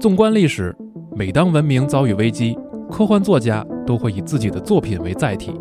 [0.00, 0.74] 纵观历史，
[1.16, 2.56] 每当文明遭遇危机，
[2.90, 5.52] 科幻作家都会以自己的作品为载体，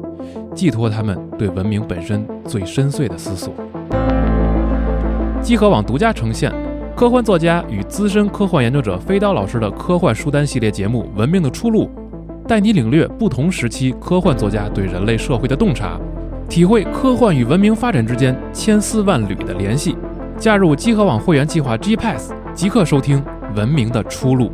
[0.54, 3.52] 寄托他们对文明本身最深邃的思索。
[5.42, 6.54] 集合网独家呈现
[6.96, 11.86] 科幻作家与资深科幻研究者飞刀老师的科幻书单系列节目《文明的出路》，
[12.48, 16.00] 带你领略不同时期科幻作家对人类社会的洞察，
[16.48, 19.96] 体会科幻与文明发展之间千丝万缕的联系。
[20.38, 23.24] 加入集合网会员计划 G Pass，即刻收听。
[23.54, 24.52] 文明的出路。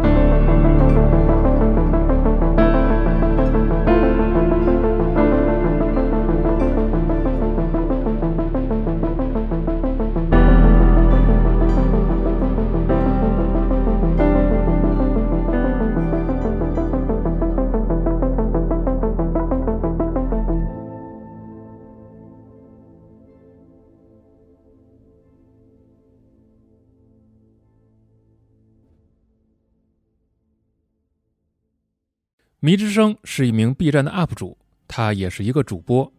[32.66, 36.10] 迷之声是一名 B 站的 UP 主，他也是一个主播。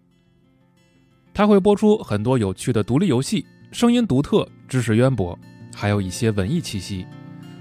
[1.33, 5.39] 他会播出很多有趣的独立游戏，声音独特，知识渊博，
[5.75, 7.07] 还有一些文艺气息。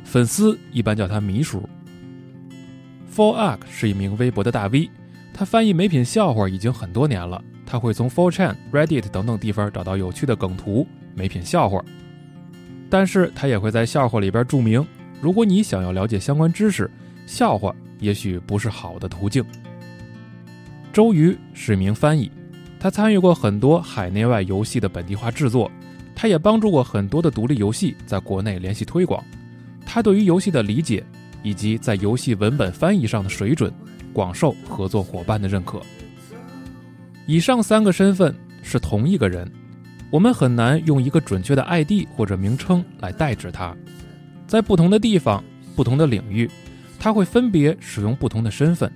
[0.03, 1.63] 粉丝一般叫他迷叔。
[3.09, 4.89] For Ark 是一名微博的大 V，
[5.33, 7.41] 他翻译美品笑话已经很多年了。
[7.65, 11.81] 他会从 For Chan、Reddit 等等地方找到有趣的梗图、美品笑话，
[12.89, 14.85] 但是他也会在笑话里边注明：
[15.21, 16.91] 如果你想要了解相关知识，
[17.25, 17.73] 笑话。
[18.03, 19.43] 也许不是好的途径。
[20.91, 22.29] 周瑜是名翻译，
[22.77, 25.71] 他参与过很多海内外游戏的本地化制作，
[26.13, 29.23] 他也帮助过很多的独立游戏在国内联系推广。
[29.85, 31.01] 他对于游戏的理解
[31.43, 33.73] 以及在游戏文本翻译上的水准，
[34.11, 35.81] 广受合作伙伴的认可。
[37.25, 39.49] 以上三个身份是同一个人，
[40.11, 43.73] 我们很难用一个准确的 ID 或者名称来代指他。
[44.45, 45.41] 在不同的地方、
[45.73, 46.49] 不同的领域。
[47.03, 48.89] 他会分别使用不同的身份，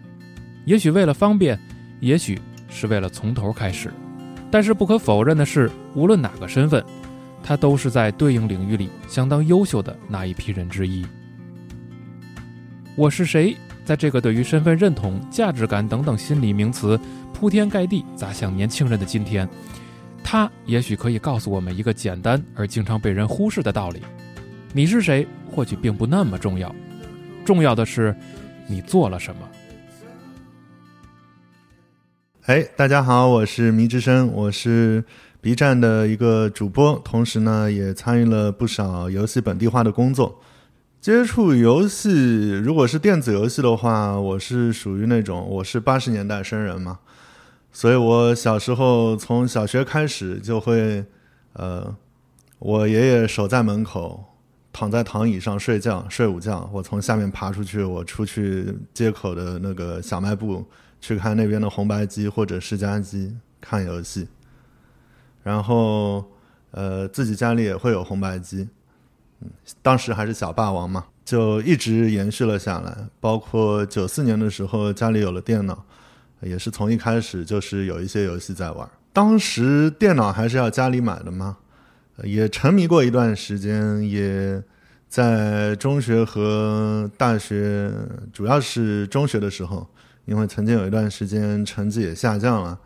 [0.63, 1.59] 也许为了方便，
[1.99, 2.39] 也许
[2.69, 3.91] 是为了从头开始。
[4.49, 6.81] 但是不可否认的是，无论哪个身份，
[7.43, 11.05] 他都是在对应领域里相当优秀的那一批人之一。
[12.95, 13.57] 我是谁？
[13.83, 16.97] 在这个对于身份认同、价值感等等心理名词
[17.33, 19.45] 铺天盖地砸向年轻人的今天，
[20.23, 24.01] 他也许可以告诉我们一个简单而经常被人忽视的道理：
[24.71, 26.73] 你是谁，或许并不那么重要。
[27.47, 28.13] 重要的是，
[28.67, 29.47] 你做了什么？
[32.47, 35.01] 哎，大家好，我是迷之声，我是
[35.39, 40.41] B 站的一个主播，同时呢，也参与了不少游戏本地化的工作。
[40.99, 46.99] 接触游戏，如果是电子游戏的话，我是属于那种，我是八十年代生人嘛，
[47.71, 51.05] 所以我小时候从小学开始就会，
[51.53, 51.95] 呃，
[52.59, 54.25] 我爷爷守在门口。
[54.77, 56.69] 躺在躺椅上睡觉，睡午觉。
[56.71, 60.63] 我从下面爬出去，我出去街口的那个小卖部
[61.01, 64.27] 去看那边的红白机或者世嘉机看游戏。
[65.41, 66.23] 然后，
[66.69, 68.69] 呃，自己家里也会有红白机，
[69.41, 69.49] 嗯，
[69.81, 72.95] 当时还是小霸王嘛，就一直延续了下来。
[73.19, 75.83] 包括九四年的时候家里有了电脑，
[76.41, 78.87] 也是从一开始就是有一些游戏在玩。
[79.11, 81.57] 当时电脑还是要家里买的嘛。
[82.23, 84.59] 也沉迷过一段时间，也
[85.07, 87.93] 在中学和大学，
[88.33, 89.87] 主要是中学的时候，
[90.25, 92.79] 因为曾经有一段时间成绩也下降了，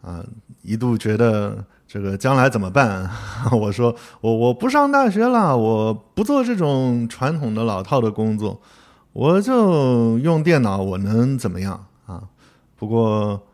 [0.00, 0.24] 啊，
[0.62, 3.10] 一度觉得这个将来怎么办？
[3.52, 8.58] 我说我我不上大学了，我不做这种传统的老套的工作，
[9.12, 12.24] 我就用电脑，我能怎么样啊？
[12.74, 13.46] 不过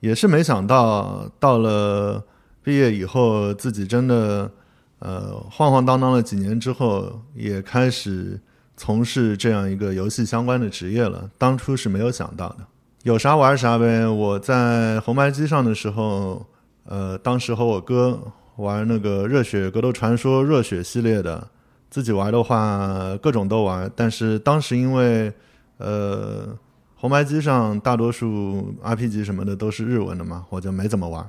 [0.00, 2.22] 也是没想到，到了
[2.62, 4.50] 毕业以后，自己真的。
[4.98, 8.40] 呃，晃晃荡荡了几年之后，也开始
[8.78, 11.30] 从事这样一个游戏相关的职业了。
[11.36, 12.58] 当初是没有想到的，
[13.02, 14.06] 有啥玩啥呗。
[14.08, 16.46] 我在红白机上的时候，
[16.84, 18.18] 呃，当时和我哥
[18.56, 21.46] 玩那个《热血格斗传说》热血系列的，
[21.90, 23.90] 自己玩的话各种都玩。
[23.94, 25.30] 但是当时因为
[25.76, 26.48] 呃
[26.94, 31.28] 红白机上大多数 RPG 什么的都是日文的嘛，我就没怎么玩。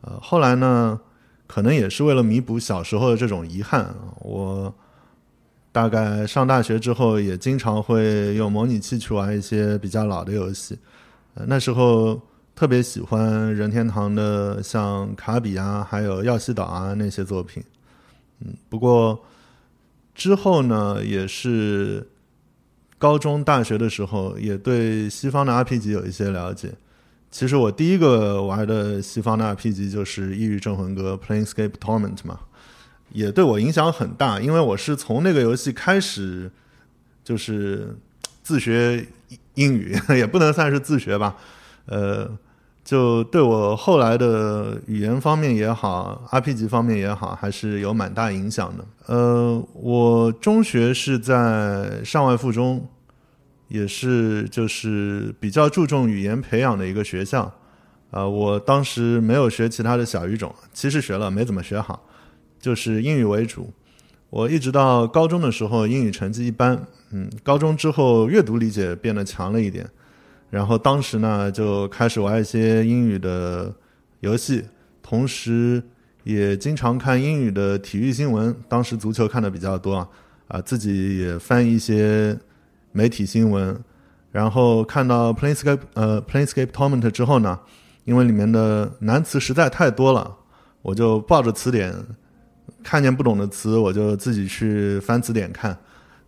[0.00, 0.98] 呃，后来呢？
[1.46, 4.74] 可能也是为了弥补小时候的这种遗憾，我
[5.72, 10.78] 大概上大学之后也经常会用模拟器去玩一些比较老的游戏。
[11.34, 12.20] 呃，那时候
[12.54, 17.62] 特别喜欢任天堂的像卡比啊，还有耀西岛啊那些作品。
[18.40, 19.22] 嗯，不过
[20.14, 22.06] 之后呢，也是
[22.98, 26.72] 高中、大学的时候，也对西方的 RPG 有一些了解。
[27.30, 32.40] 其实我第一个玩的西方的 RPG 就是《异域镇魂歌》（Planescape Torment） 嘛，
[33.12, 36.50] 也对我影响很大，因为我是从那个游戏开始
[37.22, 37.96] 就是
[38.42, 39.06] 自学
[39.54, 41.36] 英语， 也不能算是自学吧，
[41.86, 42.30] 呃，
[42.84, 48.84] 就对我后来的语言方面也好，RPG 方面也好，还是有蛮大影响的。
[49.06, 52.88] 呃，我中学是在上外附中，
[53.68, 57.52] 也是就是比较注重语言培养的一个学校。
[58.12, 62.08] 啊，我当时没有学其他的小语种，其实学了没怎么学好，
[62.60, 63.70] 就是英语为主。
[64.30, 69.86] 我一直到高中的时候，英语成绩一般，嗯，高中之后阅读理解变得强了一点，
[70.50, 73.74] 然后当时呢就开始玩一些英语的
[74.20, 74.64] 游戏，
[75.02, 75.82] 同时
[76.22, 80.08] 也经常看英语的体育新闻，当时足球看的比较多啊，
[80.48, 82.38] 啊，自己也翻译一些
[82.96, 83.78] 媒体新闻，
[84.32, 87.60] 然后看到 Planescape 呃 Planescape Torment 之后呢。
[88.06, 90.32] 因为里面的难词实在太多了，
[90.80, 91.92] 我就抱着词典，
[92.84, 95.76] 看见不懂的词，我就自己去翻词典看。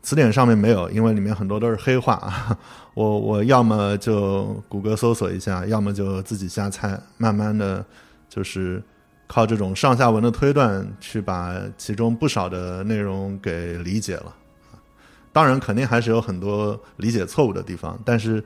[0.03, 2.59] 词典上面没有，因为里面很多都是黑话。
[2.95, 7.01] 我我要么就谷歌搜索一下，要么就自己瞎猜。
[7.17, 7.85] 慢慢的，
[8.29, 8.83] 就是
[9.29, 14.35] 靠这种上下文的推断，去把其中不少的内容给理解了。
[15.33, 18.43] 当然，肯定还是有很多理解错误的地方，但是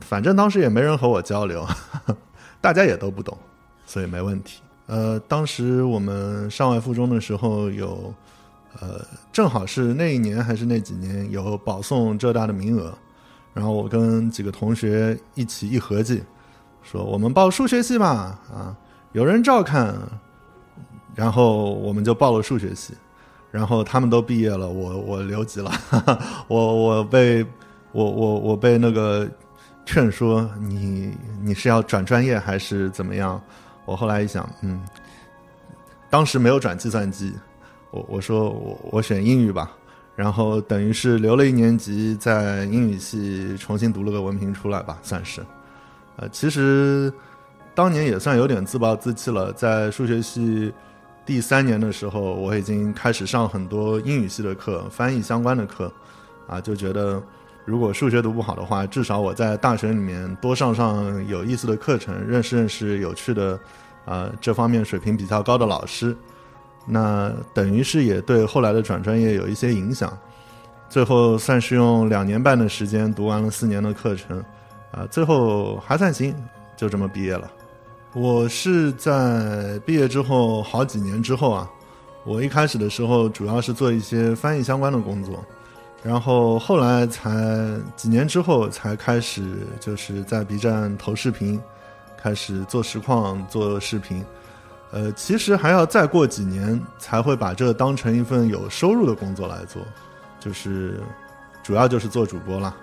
[0.00, 1.66] 反正当时也没人和我交流。
[2.60, 3.38] 大家也都不懂，
[3.86, 4.60] 所以没问题。
[4.86, 8.12] 呃，当时我们上外附中的时候有，
[8.80, 9.00] 呃，
[9.32, 12.92] 正好是那一年还是那几年有保送浙大的名额，
[13.54, 16.22] 然后我跟几个同学一起一合计，
[16.82, 18.76] 说我们报数学系吧，啊，
[19.12, 19.94] 有人照看，
[21.14, 22.94] 然后我们就报了数学系，
[23.50, 25.70] 然后他们都毕业了，我我留级了，
[26.48, 27.44] 我我被
[27.92, 29.28] 我我我被那个。
[29.90, 33.40] 劝说你，你是要转专业还是怎么样？
[33.86, 34.84] 我后来一想，嗯，
[36.10, 37.32] 当时没有转计算机，
[37.90, 39.70] 我我说我我选英语吧，
[40.14, 45.40] 然后等于是留了一年级，在英语系重新读了个文凭出来吧，算是。
[46.16, 47.10] 呃，其实
[47.74, 50.70] 当年也算有点自暴自弃了，在数学系
[51.28, 55.92] 第三年的时候，我已经开始上很多英语系的课，翻译相关的课，
[56.46, 57.22] 啊，就觉得。
[57.66, 63.60] 如果数学读不好的话，至少我在大学里面多上上有意思的课程，认识认识有趣的，
[64.06, 66.16] 啊，这方面水平比较高的老师，
[66.86, 70.10] 那等于是也对后来的转专业有一些影响。
[70.88, 74.42] 最后算是用两年半的时间读完了四年的课程，
[74.92, 76.34] 啊，最后还算行，
[76.74, 77.50] 就这么毕业了。
[78.14, 81.70] 我是在毕业之后好几年之后啊，
[82.24, 85.44] 我一开始的时候主要是做一些翻译相关的工作。
[86.02, 87.30] 然后后来才
[87.96, 91.60] 几年之后才开始，就是在 B 站投视频，
[92.16, 94.24] 开始做实况做视频。
[94.90, 99.82] 呃，其实还要再过几年才会把这当成一份有收入的工作来做，
[100.40, 101.00] 就是
[101.62, 102.74] 主要就是做主播啦。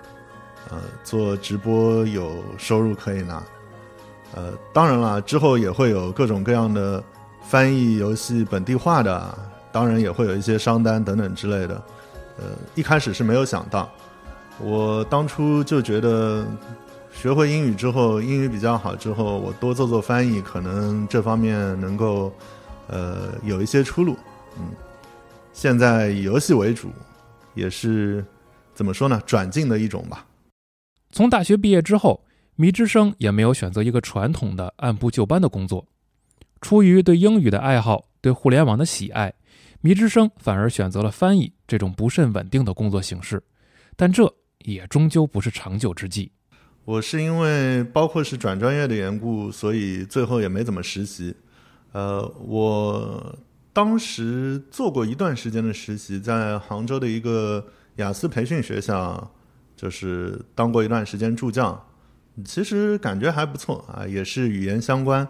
[0.70, 3.42] 呃，做直播有收入可以拿。
[4.36, 7.02] 呃，当然了，之后也会有各种各样的
[7.42, 9.36] 翻译游戏本地化的，
[9.72, 11.82] 当然也会有一些商单等等之类的。
[12.38, 12.44] 呃，
[12.74, 13.90] 一开始是没有想到，
[14.60, 16.46] 我当初就觉得
[17.10, 22.30] 学会英语之后，英语比较好之后，我多做做翻译，可能这方面能够
[22.88, 24.14] 呃有一些出路。
[24.58, 24.68] 嗯，
[25.54, 26.90] 现在以游戏为主，
[27.54, 28.22] 也是
[28.74, 29.18] 怎么说呢？
[29.24, 30.26] 转进的一种吧。
[31.10, 32.20] 从大学毕业之后，
[32.56, 35.86] 迷之声也没有选择一个传统的按部就班的工作，
[36.60, 39.32] 出于对英语的爱好，对互联网的喜爱。
[39.82, 43.42] 迷之声反而选择了翻译这种不甚稳定的工作形式，
[43.94, 46.32] 但这也终究不是长久之计。
[46.84, 51.36] 我是因为包括是转专业的缘故，所以最后也没怎么实习。
[51.92, 53.38] 呃，我
[53.72, 59.30] 当时做过一段时间的实习，在杭州的一个雅思培训学校，
[59.76, 61.88] 就是当过一段时间助教，
[62.44, 65.26] 其实感觉还不错啊，也是语言相关。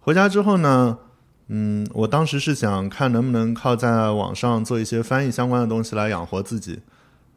[0.00, 0.98] 回家之后呢？
[1.50, 6.80] 嗯，我当时是想看能不能靠在网上做一些翻译相关的东西来养活自己。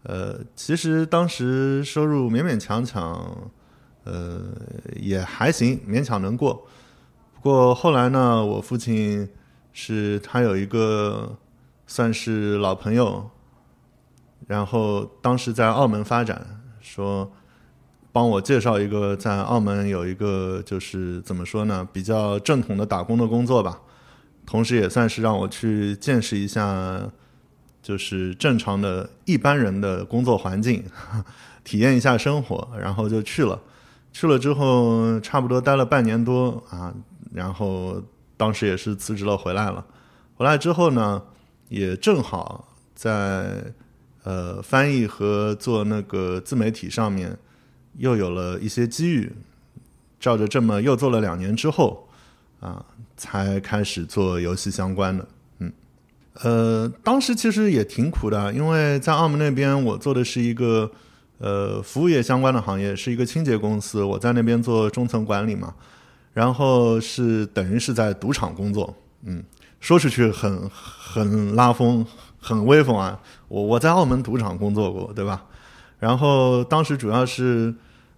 [0.03, 3.49] 呃，其实当时收入勉勉强强，
[4.03, 4.41] 呃，
[4.97, 6.67] 也还行，勉强能过。
[7.35, 9.29] 不过后来呢，我父亲
[9.71, 11.37] 是他有一个
[11.87, 13.29] 算是老朋友，
[14.45, 17.31] 然后当时在澳门发展，说
[18.11, 23.79] 帮我介绍一个在澳门有一个就是怎么说呢，比较正统的打工的工作吧。
[24.45, 26.99] 同时也算是让我去见识一下，
[27.81, 30.83] 就是正常的一般人的工作环境，
[31.63, 33.61] 体验一下生活，然后就去了。
[34.11, 36.93] 去了之后，差不多待了半年多啊，
[37.33, 38.01] 然后
[38.35, 39.85] 当时也是辞职了，回来了。
[40.35, 41.21] 回来之后呢，
[41.69, 43.73] 也正好在
[44.23, 47.37] 呃翻译和做那个自媒体上面
[47.97, 49.31] 又有了一些机遇，
[50.19, 52.07] 照着这么又做了两年之后
[52.59, 52.85] 啊，
[53.17, 55.27] 才开始做游戏相关的。
[55.59, 55.73] 嗯，
[56.43, 60.91] 呃，当时其实也挺苦的，因为在澳门那边我做的是一个
[61.37, 65.73] 呃服务业相关的行业，是一个清洁公司，我在那边做中层管理嘛。
[66.33, 68.95] 然后是等于是在赌场工作，
[69.25, 69.43] 嗯，
[69.81, 72.05] 说出去很很拉风，
[72.39, 73.19] 很威风啊！
[73.49, 75.43] 我我在澳门赌场工作过，对吧？
[76.01, 77.73] 然后当时主要是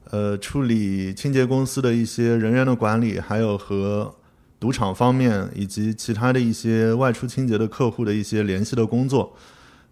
[0.09, 4.15] 呃处理清洁公司的一些人员的管理，还有和
[4.59, 9.35] 赌场方面以及其他的一些外出清洁的客户的一些联系的工作。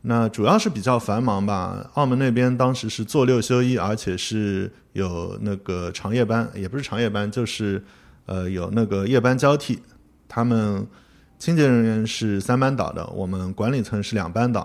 [0.01, 1.91] 那主要是比较繁忙吧。
[1.93, 7.83] 澳门那边当时是做六休一，而且是有那个长夜班，也不是长夜班，就是。
[8.27, 9.79] 呃，有那个夜班交替，
[10.29, 10.88] 他们
[11.38, 14.62] 清洁人员是三班倒的，我们管理层是两班倒，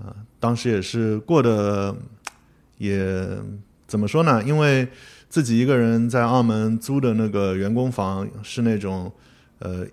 [0.00, 1.94] 啊，当时也是过得
[2.80, 3.24] 也
[3.86, 4.42] 怎么说呢？
[4.42, 4.88] 因为
[5.28, 9.12] 自己一个人在澳门租的那个员工房是那种，
[9.60, 9.86] 呃，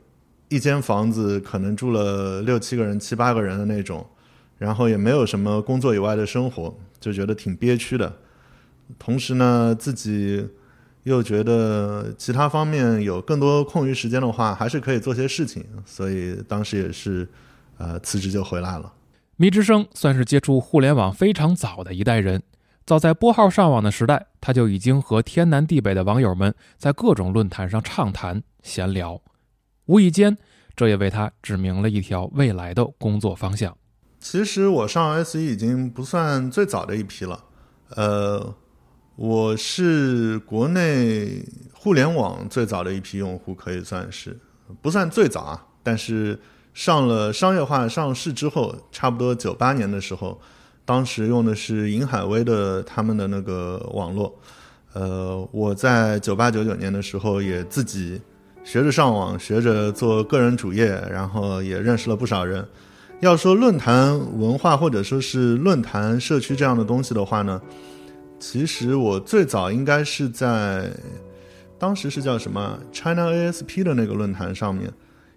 [0.50, 4.03] 一间房子可能住了六七个人、七八个人的那种，
[4.58, 8.17] 然后也没有什么工作以外的生活，就觉得挺憋屈的。
[8.98, 10.48] 同时呢，自己。
[11.03, 17.25] 又觉得其他方面有更多空余时间的话，还是可以做些事情，所以当时也是，
[17.77, 18.91] 呃，辞职就回来了。
[19.38, 22.44] 迷之声算是接触互联网非常早的一代人，
[22.88, 29.22] 早在拨号上网的时代，他就已经和天南地北的网友们在各种论坛上畅谈闲聊，
[29.88, 30.38] 无意间，
[30.74, 33.77] 这也为他指明了一条未来的工作方向。
[34.22, 37.44] 其实我上 S E 已经不算最早的一批了，
[37.89, 38.56] 呃。
[39.17, 44.39] 我是国内互联网最早的一批用户，可以算是
[44.79, 45.65] 不算最早啊。
[45.82, 46.39] 但是
[46.72, 50.39] 上了商业化上市之后，差不多九八年的时候，
[50.88, 54.34] 当时用的是银海威的他们的那个网络。
[54.94, 58.22] 呃，我在九八九九年的时候也自己
[58.63, 62.65] 学着上网，学着做个人主页，然后也认识了不少人。
[63.20, 67.62] 要说论坛文化或者说是论坛社区这样的东西的话呢？
[68.39, 70.89] 其实我最早应该是在
[71.77, 74.89] 当时是叫什么 China ASP 的那个论坛上面，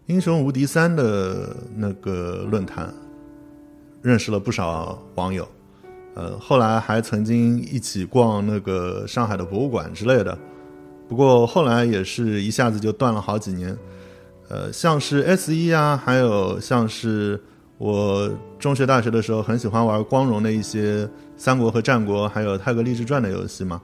[0.06, 2.94] 英雄无敌三的那个论坛，
[4.02, 5.48] 认识了不少网友。
[6.14, 10.36] 呃，后来还曾经一起逛那个上海的博物馆之类的。
[11.08, 13.76] 不过后来也是一下子就断了好几年。
[14.48, 17.40] 呃，像是 S 一啊，还有像是。
[17.82, 23.80] 我中学、大学的时候很喜欢玩光荣的一些三国和战国，还有泰格励志传的游戏嘛，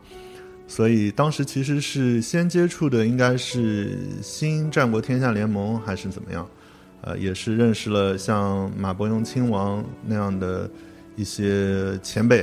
[0.69, 6.47] 所以当时其实是先接触的应该是新战国天下联盟还是怎么样，
[7.07, 10.69] 呃，也是认识了像马伯庸亲王那样的
[11.15, 12.43] 一些前辈，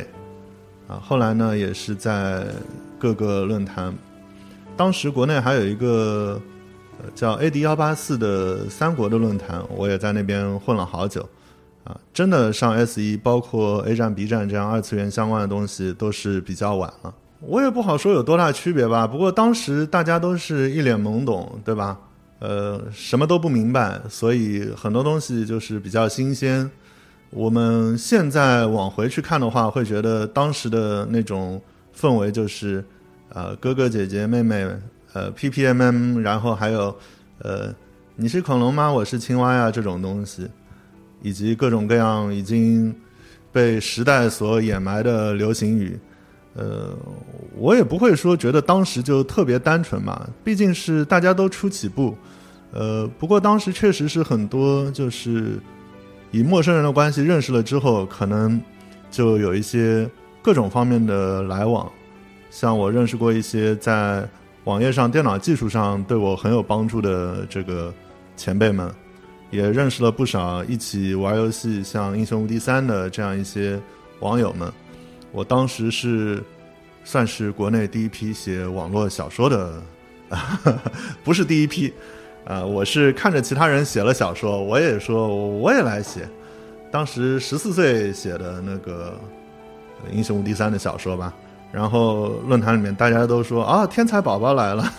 [0.87, 2.47] 啊，后来呢也是在
[2.97, 3.93] 各个论坛，
[4.77, 6.41] 当时国内还有一个
[7.13, 11.27] 叫 AD 幺八四的三国的论坛，我也在那边混了好久。
[11.83, 17.13] 啊，真的上 S 一，包括 A 站、B 站这样二次元相关的东西，都是比较晚了。
[17.41, 19.05] 我也不好说有多大区别吧。
[19.05, 21.99] 不过当时大家都是一脸懵懂，对吧？
[22.43, 26.69] 呃，什么都不明白，所以很多东西就是比较新鲜。
[27.29, 31.61] 我们现在往回去看的话，会觉得当时的那种
[31.97, 32.83] 氛围就是，
[33.29, 34.67] 呃，哥哥姐姐妹妹，
[35.13, 36.93] 呃，P P M M，然后还有，
[37.39, 37.73] 呃，
[38.17, 38.91] 你是恐龙吗？
[38.91, 40.45] 我是青蛙呀，这种东西。
[41.25, 42.93] 以及各种各样已经
[43.49, 45.97] 被时代所掩埋的流行语，
[46.53, 46.93] 呃，
[47.55, 52.13] 我也不会说觉得当时就特别单纯嘛，毕竟是大家都初起步，
[52.73, 55.59] 呃，不过当时确实是很多就是
[56.31, 58.59] 以陌生人的关系认识了之后，可能
[59.11, 60.09] 就有一些
[60.41, 61.89] 各种方面的来往，
[62.49, 64.27] 像我认识过一些在
[64.63, 67.93] 网页上、电脑技术上对我很有帮助的这个
[68.35, 68.91] 前辈们。
[69.51, 73.79] 也认识了不少一起玩游戏，像《英雄无敌三》的这样一些
[74.19, 74.67] 网友们。
[75.31, 76.41] 我当时是
[77.03, 79.79] 算是国内第一批写网络小说的，
[81.23, 81.93] 不是第一批。
[82.45, 86.27] 啊，我是看着其他人写了小说，我也说我也来写。
[86.91, 89.19] 当时十四岁写的那个
[90.13, 91.33] 《英雄无敌三》的小说吧。
[91.71, 94.93] 然后论坛里面大家都说啊，天才宝宝来了。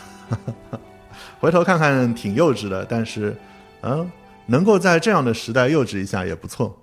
[1.38, 3.36] 回头看看挺幼稚的，但是，
[3.82, 4.10] 嗯。
[4.46, 6.78] 能够在这样的时代幼稚一下也不错。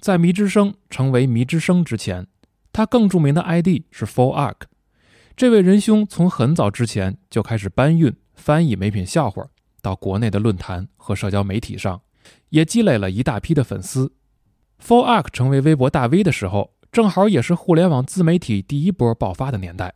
[0.00, 2.28] 在迷之声成为迷之声之前，
[2.72, 4.54] 他更著名的 ID 是 Full Arc。
[5.36, 9.44] 这位仁兄从很早之前就开始搬运、翻译美品笑话
[9.82, 12.02] 到国内的论坛和社交媒体上，
[12.50, 14.12] 也积累了一大批的粉丝。
[14.80, 19.94] For Arc 成为微博大 V 的时候，正好也是互联网自媒体第一波爆发的年代，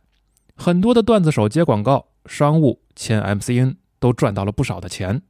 [0.55, 5.21] 很多的段子手接广告、商务签 MCN 都赚到了不少的钱。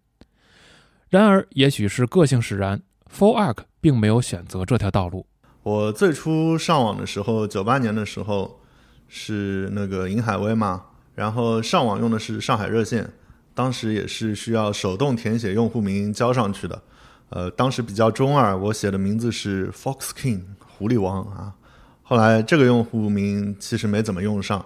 [1.10, 2.82] 然而，也许是个性使然
[3.14, 5.28] ，For Arc 并没有选择这条道路。
[5.64, 8.62] 我最初上网的时候，九八年的时候
[9.08, 10.86] 是那个银海威嘛，
[11.22, 13.08] 然后上网用的是上海热线，
[13.54, 16.82] 当时也是需要手动填写用户名交上去的。
[17.30, 21.54] 呃，当时比较中二，我写的名字是 Fox King 狐狸王啊。
[22.02, 24.66] 后来这个用户名其实没怎么用上，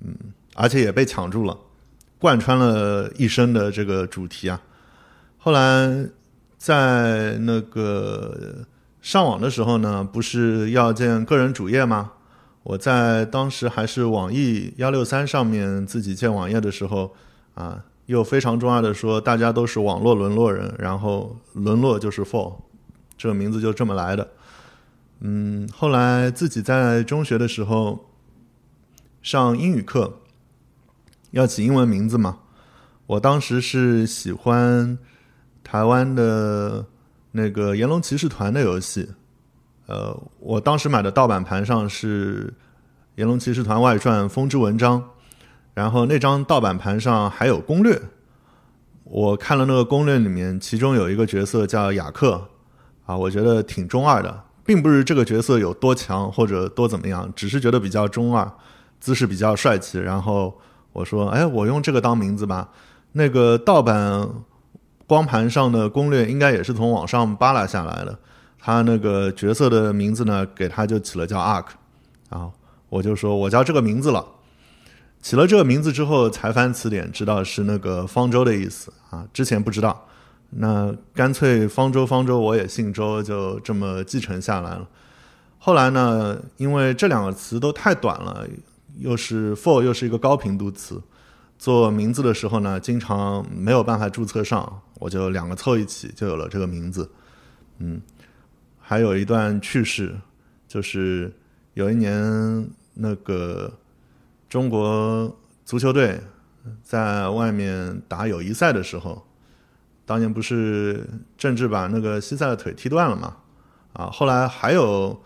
[0.00, 0.16] 嗯，
[0.54, 1.54] 而且也被抢注了，
[2.18, 4.58] 贯穿了一生的这个主题啊。
[5.36, 6.06] 后来
[6.56, 8.64] 在那个。
[9.02, 12.12] 上网的时候呢，不是要建个人主页吗？
[12.62, 17.14] 我在当时还是网易幺六三上面自己建网页的时候，
[17.54, 22.54] 啊，又非常重要的说，大家都是网络沦落人，然后沦落就是 for，
[23.16, 24.28] 这个名字就这么来的。
[25.20, 28.08] 嗯，后来自己在中学的时候
[29.22, 30.20] 上英语课，
[31.32, 32.38] 要起英文名字嘛，
[33.06, 34.98] 我当时是喜欢
[35.62, 36.86] 台湾的。
[37.34, 39.08] 那个《炎龙骑士团》的游戏，
[39.86, 42.46] 呃，我当时买的盗版盘上是
[43.16, 45.00] 《炎龙骑士团外传：风之文章》，
[45.74, 48.00] 然后那张盗版盘上还有攻略。
[49.04, 52.48] 我看了那个攻略，里面其中有一个角色叫雅克，
[53.04, 58.50] 啊，我觉得挺中二的，并不是这个角色有多强或者多怎么样，只是觉得比较中二，
[59.00, 59.98] 姿势比较帅气。
[59.98, 60.58] 然后
[60.92, 62.70] 我说：“哎，我用这个当名字吧。”
[63.12, 64.28] 那个盗版。
[65.04, 68.18] 光盘上的攻略应该也是从网上扒拉下来的。
[68.64, 71.64] 他那个角色的名字呢，给他就起了叫 Ark，
[72.28, 72.48] 啊，
[72.88, 74.24] 我就说我叫这个名字了。
[75.20, 80.06] 起了这个名字之后，才翻词典知道是那个方舟的意思啊，之前不知道。
[80.50, 84.86] 那干脆方舟方舟我也姓周，就这么继承下来了。
[85.58, 88.46] 后来呢，因为这两个词都太短了，
[88.98, 91.02] 又是 for 又是一个高频度词。
[91.58, 97.10] 做名字的时候呢，经常没有办法注册上，我就两个凑一起，就有了这个名字。
[97.78, 98.00] 嗯，
[98.92, 100.14] 还有一段趣事，
[100.68, 101.32] 就是
[101.72, 103.72] 有一年那个
[104.50, 106.20] 中国足球队
[106.82, 109.26] 在外面打友谊赛的时候，
[110.04, 113.34] 当年不是郑智把那个西塞的腿踢断了嘛？
[113.94, 115.18] 啊，后来还有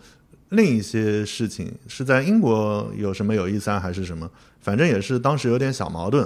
[0.47, 4.31] 另一些事情是在英国有什么友谊赛还是什么？
[4.61, 6.25] 反正也是当时有点小矛盾，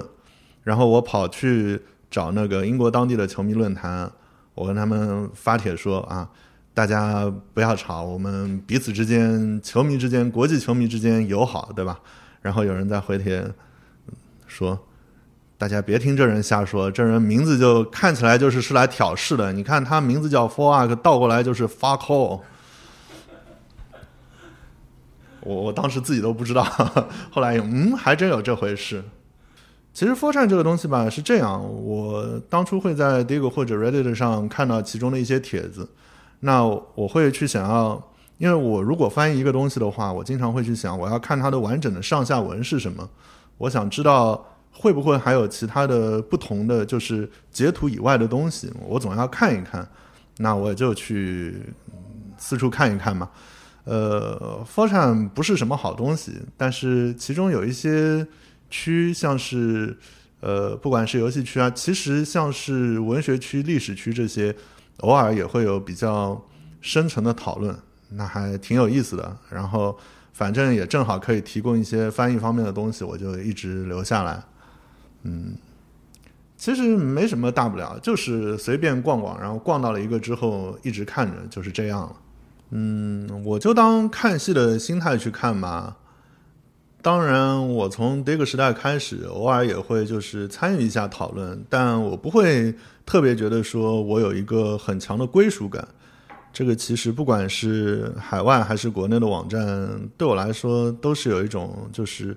[0.62, 4.12] 然后我跑去找那个英国当地的球迷论坛，
[4.54, 6.30] 我跟他们发帖说啊，
[6.74, 12.00] 大家不要吵，我们彼此之间、球迷之间、国际球迷之间友好，对吧？
[12.40, 13.46] 然后有人在回帖
[14.46, 14.78] 说，
[15.58, 19.52] 大家别听这人瞎说，这人名字就看起来就是是来挑事的。
[19.52, 22.40] 你看他名字叫 For Ark，倒过来就是 Fuck All。
[25.40, 26.62] 我我当时自己都不知道，
[27.30, 29.04] 后来嗯，还真有这回事。
[29.92, 35.88] 其实 Foran 这个东西吧是这样，我当初会在 Dig 或者 Reddit 上看到其中的一些帖子，
[36.44, 43.08] 那我会去想要，因为我如果翻译一个东西的话，我经常会去想，我要看它的完整的上下文是什么，
[43.58, 49.88] 我想知道会不会还有其他的不同的，就是截图以外的东西，我总要看一看，
[50.38, 51.54] 那我就去
[52.36, 53.30] 四处看一看嘛。
[53.84, 58.26] 呃 f o r t r a 不是什么好东西，但是其中有一些
[58.70, 59.96] 区，像是
[60.40, 64.54] 呃，不管是游戏区啊，其实像是文学区、历史区这些，
[64.98, 66.40] 偶尔也会有比较
[66.80, 67.76] 深层的讨论，
[68.10, 69.36] 那还挺有意思的。
[69.50, 69.98] 然后
[70.32, 74.42] 反正也正好可以提供一些翻译方面的东西，我就一直留下来。
[75.22, 75.56] 嗯，
[76.56, 82.16] 其实没什么大不了，就是随便逛逛，然后逛到了一个之后，一直看着，就是这样了。
[82.70, 85.96] 嗯，我就当看戏的心态去看吧。
[87.02, 92.72] 当然，我从这个时代开始，偶尔也会就是参与一下讨论，但我不会
[93.04, 95.86] 特别觉得说我有一个很强的归属感。
[96.52, 102.36] 这个其实不管是海外还是国内的网站，对我来说都是有一种就是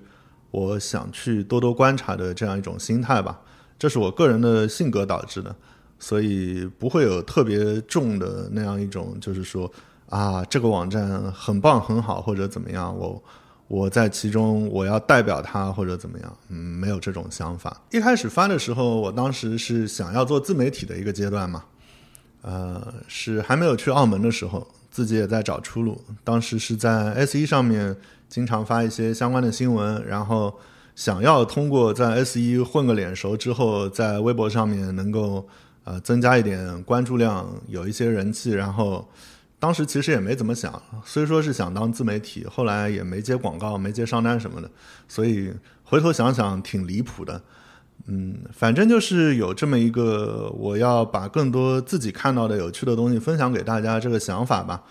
[0.50, 3.40] 我想去多多观察的这样一种心态吧。
[3.78, 5.54] 这是我个人的性格导致的，
[5.98, 9.70] 所以不会有特别重的那样一种，就是说。
[10.08, 12.96] 啊，这个网站很棒很好，或者怎么样？
[12.96, 13.20] 我
[13.68, 16.36] 我在其中，我要代表他或者怎么样？
[16.48, 17.82] 嗯，没有这种想法。
[17.90, 21.64] 一开始发的时候，我当时是想要做自媒体的一个阶段嘛，
[22.42, 26.00] 呃，是还没有去澳门的时候，自己也在找出路。
[26.22, 27.96] 当时是在 S 一上面
[28.28, 30.54] 经常发一些相关的新闻，然后
[30.94, 35.48] 想要通过在 S 一混个脸熟之后，在微博上面能够
[35.82, 39.08] 呃，增加一点关注量，有一些人气，然后
[39.58, 44.70] 当时其实也没怎么想，虽说是想当自媒体，后来也没接广告，没接商单什么的，
[45.08, 47.40] 所以回头想想挺离谱的。
[48.06, 54.84] 嗯，反正就是有这么一个我要把更多自己看到的有趣的东西分享给大家这个想法吧。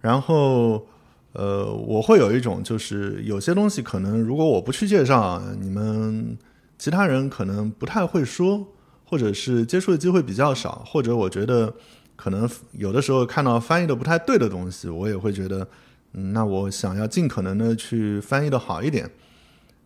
[0.00, 0.86] 然后，
[1.32, 6.36] 呃，我会有一种就是有些东西可能如果我不去介绍，你们
[6.76, 8.66] 其他人可能不太会说。
[9.10, 11.72] 或者是接触的机会比较少，或者我觉得
[12.18, 15.68] 可能有的时候看到翻译的不太对的东西，我也会觉得，
[16.14, 19.08] 嗯，那我想要尽可能的去翻译的好一点。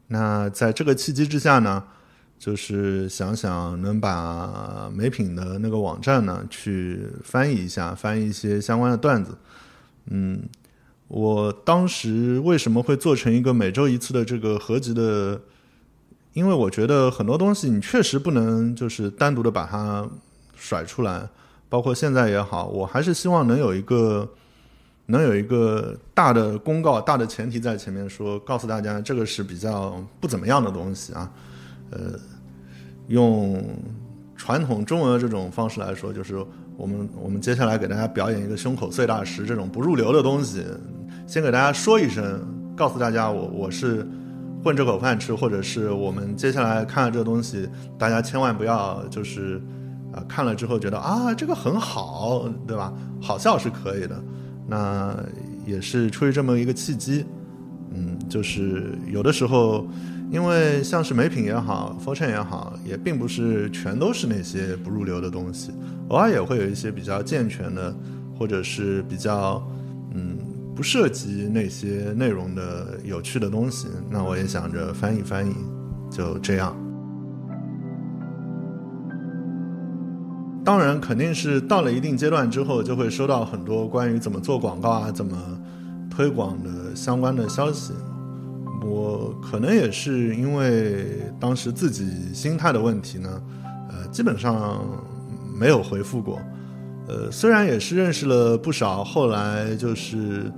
[0.08, 1.84] 那在这个契机之下呢，
[2.38, 9.36] 就是想想能把美品的那个网站呢去翻译一下，翻译一些相关的段子。
[10.06, 10.42] 嗯，
[11.08, 15.38] 我当时为什么会做成一个每周一次的这个合集的？
[16.32, 20.08] 因为我觉得很多东西你确实不能就是单独的把它
[20.56, 21.28] 甩出来，
[21.72, 24.28] 包括现在也好，我还是希望能有一个
[25.06, 31.32] 能有一个大的公告、大的前提在前面说，告诉大家这个是比较不怎么样的东西啊。
[31.90, 31.98] 呃，
[33.08, 33.64] 用
[34.36, 36.44] 传统中文的这种方式来说，就是
[36.76, 40.62] 我们我们接下来给大家表演一个胸口碎大石这种不入流的东西，
[41.26, 44.06] 先给大家说一声，告诉大家我我是。
[44.62, 49.60] 混这口饭吃，或者是我们接下来看了这个东西，大家千万不要就是，
[50.12, 52.92] 啊，看了之后觉得啊这个很好，对吧？
[53.20, 54.22] 好笑是可以的，
[54.68, 55.16] 那
[55.66, 57.24] 也是出于这么一个契机，
[57.90, 59.86] 嗯，就是有的时候，
[60.30, 65.72] 因为像是美品也好，Fortune 也好，也并不是全都是那些不入流的东西，
[66.08, 67.94] 偶尔也会有一些比较健全的，
[68.38, 69.66] 或者是比较，
[70.14, 70.38] 嗯。
[70.74, 75.54] 不涉及那些内容的有趣的东西，那我也想着翻译翻译，
[76.10, 76.74] 就这样。
[80.64, 85.36] 当然，肯定是到了一定阶段之后，就会收到很多关于怎么做广告啊、怎么
[86.08, 87.92] 推广的相关的消息。
[88.84, 93.42] 我可能也是因为当时自己心态的问题呢，
[93.88, 94.80] 呃，基本上
[95.58, 96.38] 没有回复过。
[97.08, 100.52] 呃，虽然也是认识了不少，后来就是，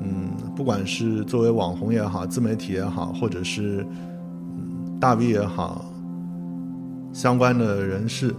[0.00, 3.86] 嗯，不管是作为网红也好，自媒体也好，或者是
[4.56, 5.84] 嗯大 V 也好，
[7.12, 8.34] 相关的人士，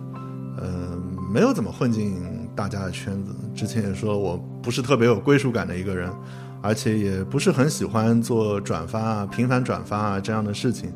[0.57, 0.96] 呃，
[1.38, 2.19] 没有怎么混进
[2.56, 3.32] 大家的圈子。
[3.54, 6.12] 之前也说我不是特别有归属感的一个人，
[6.63, 10.91] 而且也不是很喜欢做转发啊、频繁转发啊这样的事情。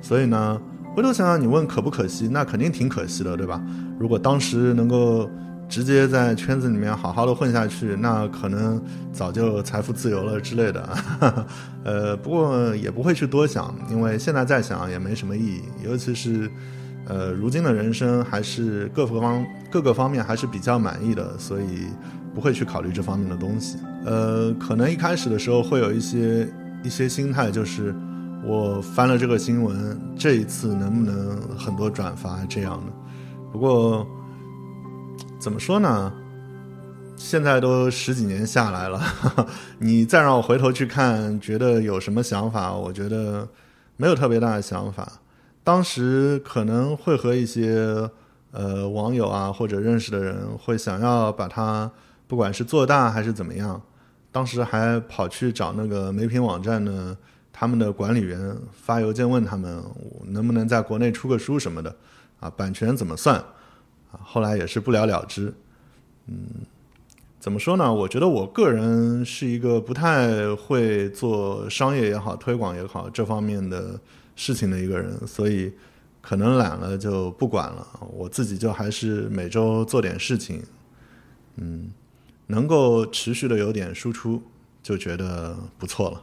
[0.00, 0.58] 所以呢，
[0.96, 2.26] 回头想想，你问可不可惜？
[2.26, 3.62] 那肯定挺可惜的，对吧？
[4.00, 5.28] 如果当时能够。
[5.68, 8.78] 直接在圈子里面好好的混下去，那可能
[9.10, 10.86] 早就财富自由了之类的。
[11.82, 15.62] 呃，不过也不会去多想，因为现在再想也没什么意义。
[15.82, 16.50] 尤其是，
[17.12, 21.86] 呃，如今的人生还是各方各个方面还是比较满意的，所以
[22.34, 23.76] 不会去考虑这方面的东西。
[24.06, 26.48] 呃，可能一开始的时候会有一些
[26.82, 27.94] 一些心态，就是
[28.42, 32.92] 我翻了这个新闻，这一次能不能很多转发这样的。
[33.52, 34.06] 不过。
[35.38, 36.12] 怎么说呢？
[37.16, 39.02] 现在都十几年下来了，
[39.80, 42.72] 你再让我回头去看，觉得有什么想法？
[42.72, 43.48] 我觉得
[43.96, 45.12] 没有特别大的想法。
[45.64, 48.10] 当时可能会和一些
[48.50, 51.90] 呃网友啊或者认识的人会想要把它，
[52.26, 53.80] 不管是做大还是怎么样，
[54.30, 57.16] 当时还跑去找那个美品网站的
[57.52, 59.82] 他们的管理员发邮件问他们
[60.26, 61.94] 能不能在国内出个书什么的
[62.40, 63.36] 啊，版权怎么算
[64.10, 64.18] 啊？
[64.24, 65.54] 后来也是不了了之，
[66.26, 66.34] 嗯，
[67.38, 67.92] 怎么说呢？
[67.92, 74.00] 我觉得我个人是一个不太会做商业也好、推广也好这方面的
[74.36, 75.72] 事情的一个人，所以
[76.20, 77.86] 可能懒了就不管了。
[78.12, 80.62] 我自己就还是每周做点事情，
[81.56, 81.90] 嗯，
[82.46, 84.42] 能够持续的有点输出，
[84.82, 86.22] 就觉得不错了。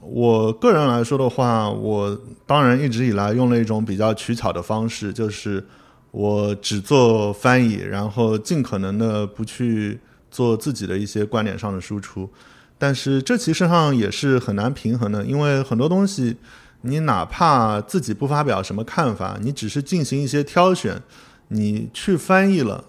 [0.00, 5.64] 我个人来说的话，我当然一直以来用了一种比较取巧的方式，就是。
[6.12, 9.98] 我只做翻译，然后尽可能的不去
[10.30, 12.28] 做自己的一些观点上的输出，
[12.76, 16.36] 但是这其实上也是很难平衡的，因为很多东西，
[16.82, 21.02] 你哪怕自己不发表什么看法，你只是进行一些挑选，
[21.48, 22.84] 你去翻译了，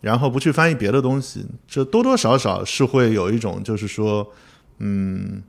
[0.00, 4.32] 然后不去翻译别的东西，这多多少少是会有一种就是说，
[4.78, 5.42] 嗯，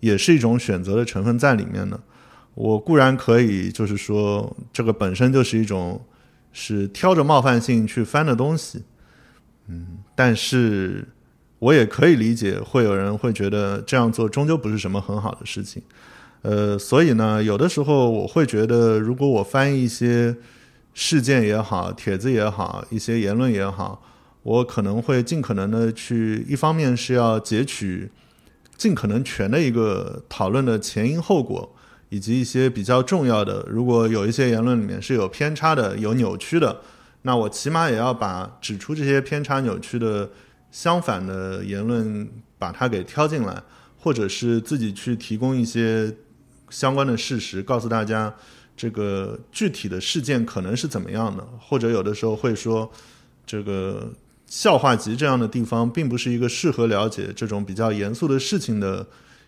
[0.00, 2.00] 也是一种选择的成分在里面的。
[2.54, 6.00] 我固然可以就是说，这个本身就是一种。
[6.52, 8.82] 是挑着冒犯性去翻的东西，
[9.68, 11.06] 嗯，但是
[11.60, 15.80] 我也可以理解，会有人会觉得这样做终究不是什么很好的事情，
[16.42, 20.34] 呃，所以呢，有的时候我会觉得，如果我翻译一些
[20.94, 24.02] 事件也好，帖子也好，一些言论也好，
[24.42, 28.10] 我可能会尽可能的去，一方面是要截取
[28.76, 31.76] 尽可能全的一个讨论的前因后果，
[32.08, 36.80] 以及一些比较重要的，如果有一些言论里面是有偏差的、有扭曲的，
[37.22, 40.30] 那我起码也要把指出这些偏差扭曲的
[40.70, 42.26] 相反的言论
[42.58, 43.62] 把它给挑进来，
[43.98, 46.16] 或者是自己去提供一些
[46.70, 48.34] 相关的事实，告诉大家。
[48.76, 52.90] 这个具体的事件可能是怎么样的，或者有的时候会说，
[53.44, 54.10] 这个
[54.46, 59.06] 笑话集这样的地方并不是一个适合了解这种比较严肃的事情的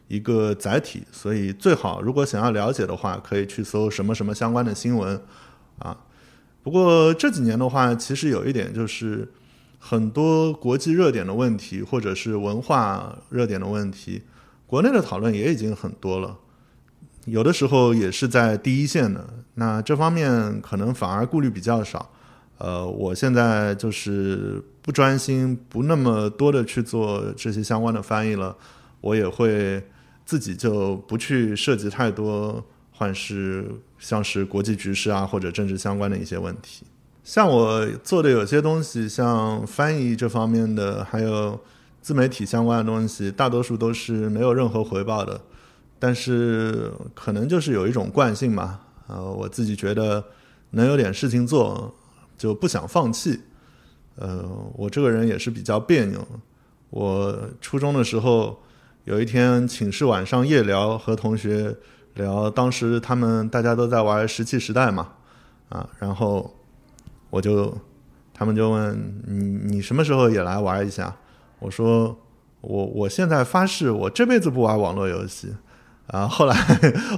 [0.09, 5.19] 一个载体，所以最好如果想要了解的话，可以去搜什么什么相关的新闻
[5.79, 5.97] 啊。
[6.63, 9.33] 不过这几年的话，其实有一点就是
[9.79, 14.21] 很多国际热点的问题，或者是文化热点的问题，
[14.67, 16.37] 国内的讨论也已经很多了。
[17.27, 22.11] 有的时候也是在第一线的，那这方面可能反而顾虑比较少。
[22.59, 28.57] 呃，我现在就是不专心，不那么多的去做这些相关的翻译了。
[29.01, 29.83] 我也会
[30.25, 36.85] 自己就不去涉及太多，或是像是国际局势啊或者政治相关的一些问题。
[37.25, 41.61] 像我做的有些东西，像翻译这方面的，还有
[42.01, 45.41] 自媒体相关的东西，大多数都是没有任何回报的。
[46.05, 50.25] 但是可能就是有一种惯性嘛，呃，我自己觉得
[50.71, 51.95] 能有点事情做，
[52.37, 53.41] 就不想放弃。
[54.17, 56.27] 呃，我这个人也是比较别扭。
[56.91, 58.61] 我初中的时候
[59.05, 61.77] 有一天寝室晚上夜聊，和同学
[62.15, 65.12] 聊，当时他们大家都在玩《石器时代》嘛，
[65.69, 66.53] 啊，然后
[67.31, 67.73] 我就
[68.35, 71.15] 他们就问你你什么时候也来玩一下？
[71.61, 72.19] 我说
[72.61, 75.55] 我我现在发誓，我这辈子不玩网络游戏。
[76.12, 76.55] 啊，后来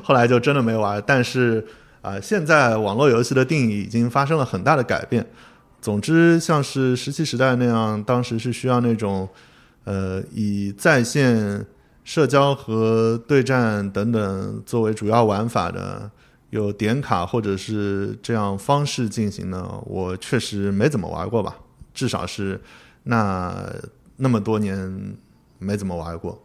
[0.02, 1.02] 后来就真的没玩。
[1.06, 1.66] 但是
[2.00, 5.26] 啊，现在网络游戏的定义已经发生了很大的改变。
[5.82, 9.28] 总之，像是石器时代那样，当时是需要那种
[9.84, 11.66] 呃以在线
[12.04, 16.10] 社交和对战等等作为主要玩法的，
[16.50, 21.56] 有点卡或者是这样方式进行的，我确实没怎么玩过吧。
[21.92, 22.60] 至少是
[23.02, 23.66] 那
[24.16, 25.16] 那么多年
[25.58, 26.43] 没怎么玩过。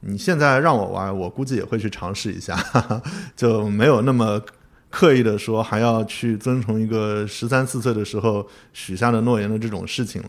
[0.00, 2.56] 你现在让我玩，我估计也会去尝试一下，
[3.36, 4.40] 就没有那么
[4.88, 10.22] 刻意的说还要去遵从一个十三四岁的时候许下的诺言的这种事情。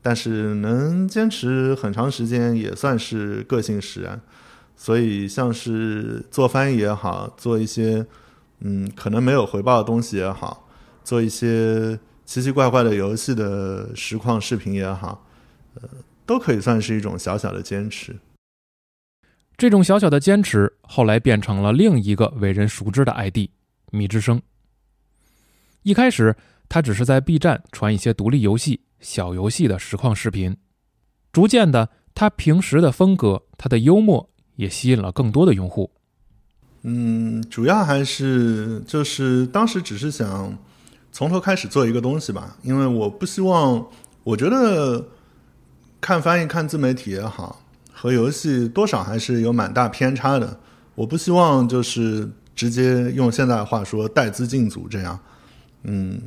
[0.00, 4.20] 但是能坚持很长时间也算是个性使然。
[4.76, 8.06] 所以像是做翻译也好，做一些
[8.60, 10.68] 嗯可能没有回报的东西也好，
[11.02, 15.26] 做一些奇奇怪怪的游戏的实况视频也好，
[15.74, 15.88] 呃，
[16.24, 18.16] 都可以算是一种小小的坚持。
[19.58, 23.50] 这种小小的坚持，后来变成了另一个为人熟知的 ID“
[23.90, 24.40] 米之声”。
[25.82, 26.36] 一开始，
[26.68, 30.56] 他只是在 B 站传一些独立游戏、小游戏的实况视频。
[31.32, 35.90] 逐渐的，他平时的风格、他的幽默也吸引了更多的用户。
[36.82, 40.56] 嗯，主要还是就是当时只是想
[41.10, 43.84] 从头开始做一个东西吧，因为我不希望，
[44.22, 45.08] 我觉得
[46.00, 47.60] 看翻译、看自媒体也好。
[48.00, 50.60] 和游戏多少还是有蛮大偏差的，
[50.94, 55.18] 我不希望就是直接用现在话说带资进组这样，
[55.82, 56.22] 嗯，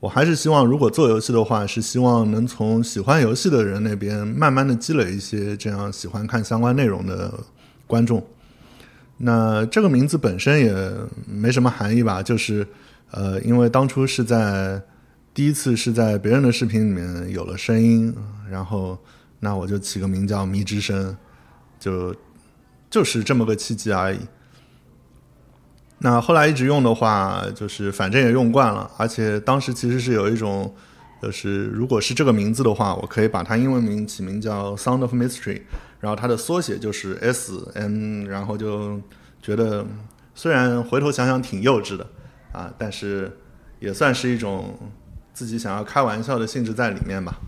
[0.00, 7.32] 我还是希望如果做游戏的话，是希望能从喜欢游戏的人那边慢慢的积累一些这样喜欢看相关内容的
[7.86, 8.20] 观众。
[9.18, 10.74] 那这个名字本身也
[11.28, 12.66] 没什么含义吧，就是
[13.12, 14.82] 呃，因为当初是在
[15.32, 18.12] 第一次是在别人的视频里面有了声音，
[18.50, 18.98] 然后。
[19.44, 21.14] 那我就起个名叫“迷之声”，
[21.78, 22.16] 就
[22.88, 24.18] 就是这么个契机而已。
[25.98, 30.74] 那后来一直用的话，就是反正也用惯了，而且当时其实是有一种，
[31.20, 35.60] 就是如果是这个名字的话，我可以把它英文名起名叫 “Sound of Mystery”，
[36.00, 38.98] 然后它的缩写就是 S M，然后就
[39.42, 39.84] 觉得
[40.34, 42.06] 虽然回头想想挺幼稚的
[42.54, 43.30] 啊，但是
[43.78, 44.74] 也算是一种
[45.34, 47.38] 自己想要开玩笑的性质在里面吧，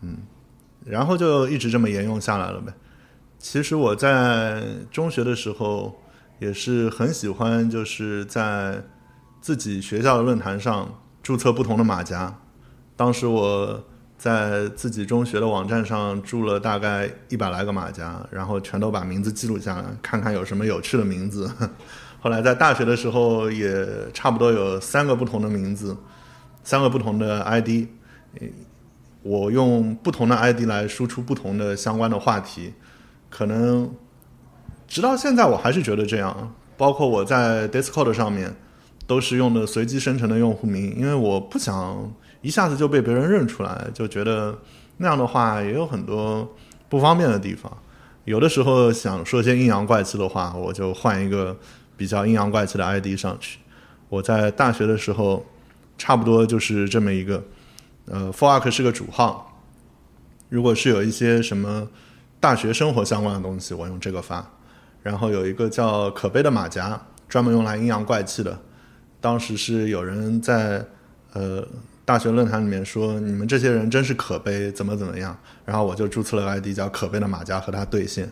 [0.00, 0.16] 嗯。
[0.88, 2.72] 然后就一直这么沿用下来了呗。
[3.38, 6.00] 其实我在中学的时候
[6.40, 8.82] 也是很喜欢，就是在
[9.40, 12.36] 自己学校的论坛上注册不同的马甲。
[12.96, 13.84] 当时我
[14.16, 21.48] 在自己中学的网站上注了大概一百来个马甲，然后全都把名字记录下来，看看有什么有趣的名字。
[22.20, 25.96] 后来在大学的时候也差不多有三个不同的名字，
[26.64, 27.86] 三个不同的 ID。
[29.28, 32.72] 我用不同的 ID 来输出不同的相关的话题，
[33.28, 33.94] 可能
[34.86, 36.54] 直到现在我还是觉得这样。
[36.78, 38.56] 包括我在 Discord 上面
[39.06, 42.10] 都是用的随机生成的用户名，因为我不想
[42.40, 44.56] 一下子就被别人认出来，就觉得
[44.96, 46.56] 那样的话也有很多
[46.88, 47.70] 不方便的地方。
[48.24, 51.54] 有的时候想说些阴阳怪气的话，我就换一个
[51.96, 53.58] 比较阴阳怪气的 ID 上去。
[54.08, 55.44] 我在大学的时候，
[55.98, 57.42] 差不多就是这么一个，
[58.10, 59.60] 呃，Fork 是个主号，
[60.48, 61.88] 如果是有一些什么
[62.40, 64.50] 大学生活相关的东西，我用这个发。
[65.02, 68.58] 然后有一个叫可悲的马甲，专门用来阴阳怪气的。
[69.20, 70.84] 当时是有人在
[71.32, 71.66] 呃
[72.04, 75.36] 大学论坛里面说，你们这些人真是可悲，怎么怎么样。
[75.64, 78.30] 然后我就注册了个 ID 叫可悲的马甲和他对线。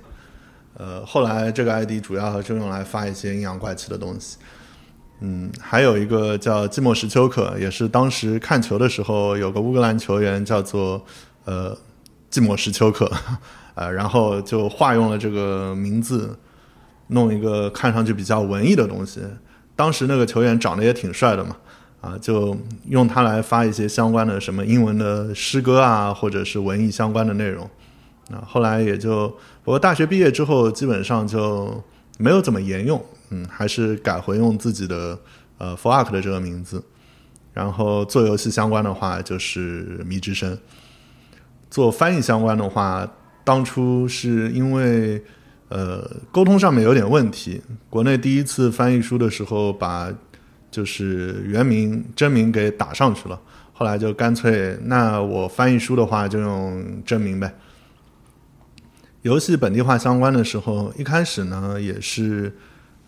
[0.75, 4.39] 呃，后来这个 ID 主要就用来发一些阴阳怪气的东西。
[5.21, 11.03] 嗯，还有一个叫寂寞石丘克，也是当时看球的时候有个乌克兰球员叫做
[11.45, 11.75] 呃
[12.31, 13.11] 寂寞石丘克，
[13.75, 16.39] 呃，然后就化用了这个名字，
[17.09, 19.21] 弄一个看上去比较文艺的东西。
[19.75, 21.57] 当时那个球员长得也挺帅的嘛，
[22.03, 22.57] 啊，就
[22.89, 27.69] 用它来发一些相关的什么英文的诗歌啊，或者是文艺相关的内容。
[28.31, 29.29] 啊，后来也就，
[29.65, 31.83] 不过大学毕业之后基本上就
[32.19, 33.03] 没有怎么沿用。
[33.31, 35.19] 嗯，还是改回用自己的
[35.59, 36.83] 呃 Fork 的这个名字，
[37.53, 40.57] 然后做游戏相关的话就是迷之声，
[41.69, 43.11] 做翻译相关的话，
[43.43, 45.21] 当初是因为
[45.71, 47.61] 呃沟通上面有点问题，
[47.91, 50.13] 国内第一次翻译书的时候把
[50.71, 53.41] 就是原名真名给打上去了，
[53.73, 57.53] 后来就干脆那我翻译书的话就用真名呗。
[59.23, 62.57] 游戏本地化相关的时候，一开始呢也是。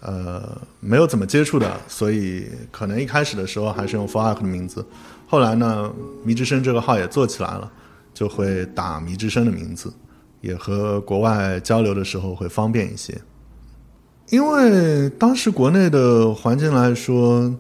[0.01, 4.85] 呃，没有怎么接触的，所以可能一开始的时候还是用 Fork 的名字。
[5.27, 7.69] 后来呢，迷之声这个号也做起来了，
[8.15, 9.93] 就会打迷之声的名字，
[10.41, 13.21] 也和国外交流的时候会方便一些。
[14.31, 17.53] 因为当时国内的环境来说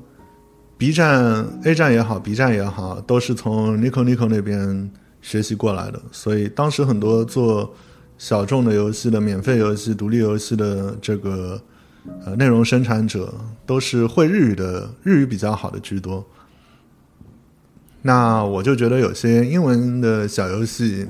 [0.77, 4.89] ，B 站、A 站也好，B 站也好，都是从 Nico Nico 那边
[5.21, 7.75] 学习过来的，所以当时很多做
[8.17, 11.61] 小众的游戏的、免费游戏、独立游戏的这个。
[12.25, 13.35] 呃，内容生产者
[13.67, 16.25] 都是会日语的，日语比较好的居多。
[18.01, 21.07] 那我就觉得有些英文的小游戏，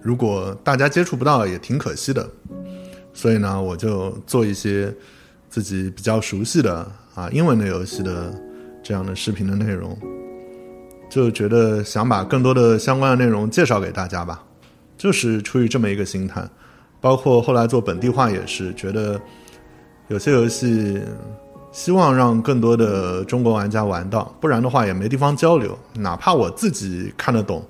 [0.00, 2.28] 如果大家接触不到，也挺可惜的。
[3.12, 4.94] 所以呢，我就做一些
[5.50, 8.32] 自己比较熟悉的啊英文的游戏的
[8.82, 9.98] 这样的视频的内容，
[11.10, 14.42] 就觉得想把更多的相关的内容介绍给大家吧，
[14.96, 16.48] 就是出于这么一个心态。
[17.00, 19.20] 包括后来做本地化也是觉得。
[20.08, 21.02] 有些游戏
[21.70, 25.78] 希望让更多的中国玩家玩到，不然的话也没地方交流。
[25.94, 27.62] 哪怕我自己看得懂，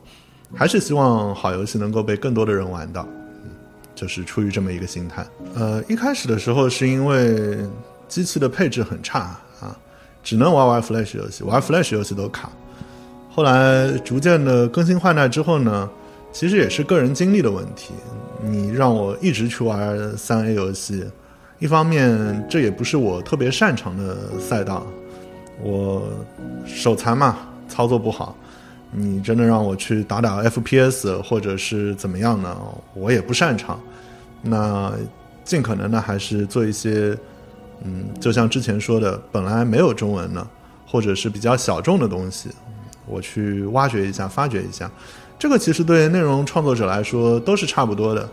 [0.55, 3.07] 还是希望好游戏能够被更多的人玩到。
[3.93, 5.27] 就是出于这么一个心态。
[5.57, 7.59] 呃，一开始的时候是因为
[8.07, 9.77] 机器的配置很差啊，
[10.23, 12.49] 只能玩玩 Flash 游戏，玩 Flash 游戏都卡。
[13.29, 15.91] 后来逐渐的更新换代之后呢，
[16.33, 17.93] 其实也是个人精力的问题。
[18.41, 21.05] 你让我一直去玩三 A 游戏。
[21.59, 24.87] 一方面，这也不是我特别擅长的赛道，
[25.61, 26.09] 我
[26.65, 27.37] 手残嘛，
[27.69, 28.37] 操作不好。
[28.93, 32.57] 你真的让我去打打 FPS 或者是怎么样呢？
[32.95, 33.79] 我也不擅长。
[34.41, 34.93] 那
[35.45, 37.19] 尽可能的还是做一些，
[37.83, 40.47] 嗯，就像之前说的，本来没有中文的，
[40.87, 42.51] 或者是比较小众的东西，
[43.05, 44.89] 我去挖掘一下、发掘一下。
[45.41, 48.29] 这个其实对内容创作者来说都是差不多的。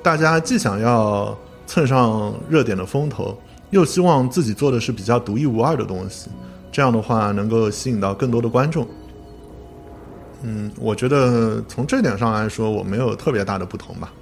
[0.00, 1.36] 大家既想要。
[1.72, 3.34] 蹭上热点的风头，
[3.70, 6.28] 又希望自己做的是比较独一无二的东西，
[6.70, 8.86] 这样的话能够吸引到更多的观众。
[10.42, 14.12] 嗯，我觉得从这点上来说，我没有特别大的不同吧。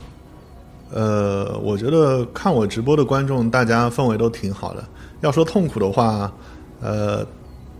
[0.93, 4.85] 呃，我觉得看我直播的观众，大家氛围都挺好的。
[5.21, 6.33] 要说痛苦的话，
[6.81, 7.27] 呃，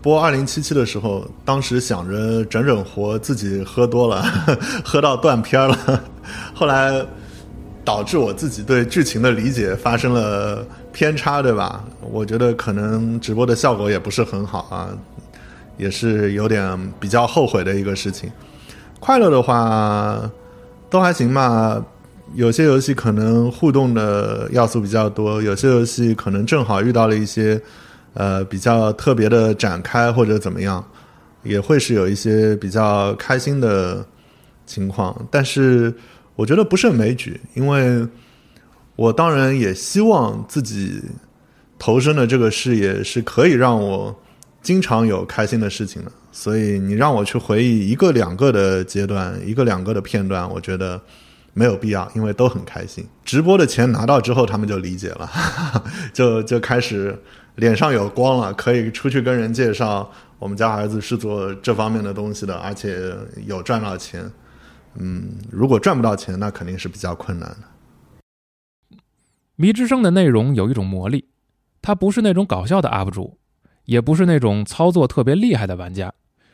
[0.01, 4.21] 播二零七七的时候，当时想着整整活，自己喝多了，
[4.83, 6.03] 喝到断片了，
[6.53, 7.05] 后来。
[7.83, 10.63] 导致我自己对剧情的理解发生了
[10.93, 11.83] 偏差，对吧？
[12.11, 14.89] 我觉得可能直播的效果也不是很好啊，
[15.77, 18.31] 也是有点比较后悔的一个事情。
[18.99, 20.29] 快乐的话
[20.91, 21.83] 都还行吧，
[22.35, 27.59] 有些游戏可能互动的要素比较多，有些游戏可能正好遇到了一些
[28.13, 30.85] 呃比较特别的展开或者怎么样，
[31.41, 34.05] 也会是有一些比较开心的
[34.67, 35.91] 情况，但是。
[36.41, 38.03] 我觉得不胜枚举，因为
[38.95, 40.99] 我当然也希望自己
[41.77, 44.19] 投身的这个事业是可以让我
[44.63, 46.11] 经常有开心的事情的。
[46.31, 50.99] 所以你让我去回忆一个两个的阶段，一个两个的片段，我觉得
[51.53, 53.05] 没有必要，因为都很开心。
[53.23, 55.29] 直播的钱拿到之后，他们就理解了，
[56.11, 57.15] 就就开始
[57.57, 63.13] 脸上有光了，可以出去跟人介绍我们家儿子是做这方面的东西的，而且
[63.45, 64.27] 有赚到钱。
[64.95, 68.97] 嗯，如果赚不到钱，那肯定是比较困难的。
[69.55, 71.29] 迷之声的内容有一种魔力，
[71.81, 73.37] 它不是那种搞笑的 UP 主，
[73.85, 76.13] 也不是那种操作特别厉害的玩家，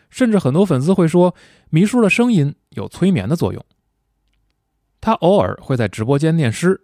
[0.09, 1.33] 甚至很多粉丝会说
[1.69, 3.65] 迷叔的声音有催眠的作用。
[4.99, 6.81] 他偶尔会在直播间念诗，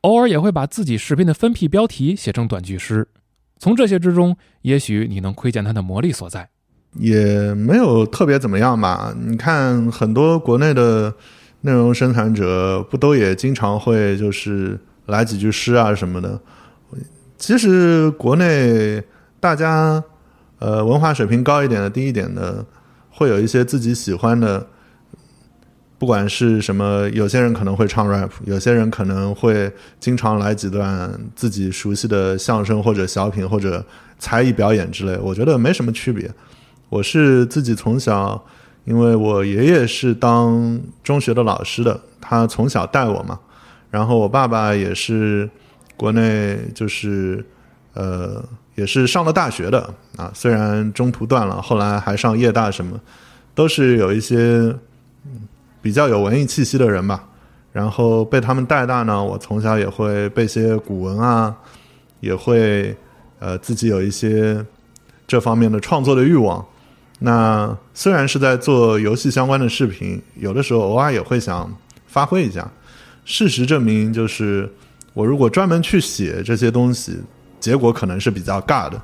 [0.00, 3.08] 偶尔也会把自己视频的分批标题写成短句诗。
[3.58, 6.50] 从这些之中，也许你能窥见他的魔力所在。
[6.96, 9.14] 也没有特别怎么样吧？
[9.26, 11.12] 你看很多国内的
[11.62, 16.40] 内容生产者，不都也经常会就是来几句诗啊什么的。
[17.36, 19.02] 其实国内
[19.40, 20.02] 大家
[20.58, 22.64] 呃文化水平高一点的、低一点的，
[23.10, 24.66] 会有一些自己喜欢的。
[25.96, 33.82] 不管是什么，有些人可能会唱 rap，有些人可能会经常来几段自己熟悉的相声或者小品或者
[34.18, 36.30] 才艺表演之类，我觉得没什么区别。
[36.94, 38.40] 我是自己从小，
[38.84, 43.36] 因为我爷爷是当中学的老师的，他从小带我嘛，
[43.90, 45.50] 然后我爸爸也是
[45.96, 47.44] 国内就是
[47.94, 48.40] 呃
[48.76, 53.00] 也是上了大学的啊，虽然中途断了，后来还上夜大什么，
[53.56, 54.72] 都是有一些。
[55.82, 57.22] 比较有文艺气息的人吧，
[57.70, 59.22] 然后被他们带大呢。
[59.22, 61.54] 我从小也会背些古文啊，
[62.20, 62.96] 也会
[63.38, 64.64] 呃自己有一些
[65.26, 66.64] 这方面的创作的欲望。
[67.24, 71.74] 那虽然是在做游戏相关的视频，有的时候偶尔也会想
[72.06, 72.70] 发挥一下。
[73.24, 74.70] 事实证明，就是
[75.14, 77.18] 我如果专门去写这些东西，
[77.58, 79.00] 结果可能是比较尬的。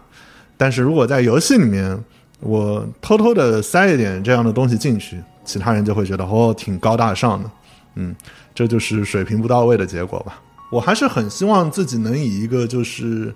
[0.59, 1.99] 但是如果在游戏里面，
[2.41, 5.19] 我偷偷的塞一点这样的东西进去。
[5.43, 7.51] 其他人就会觉得哦，挺高大上的，
[7.95, 8.15] 嗯，
[8.55, 10.39] 这就是水平不到位的结果吧。
[10.71, 13.35] 我还是很希望自己能以一个就是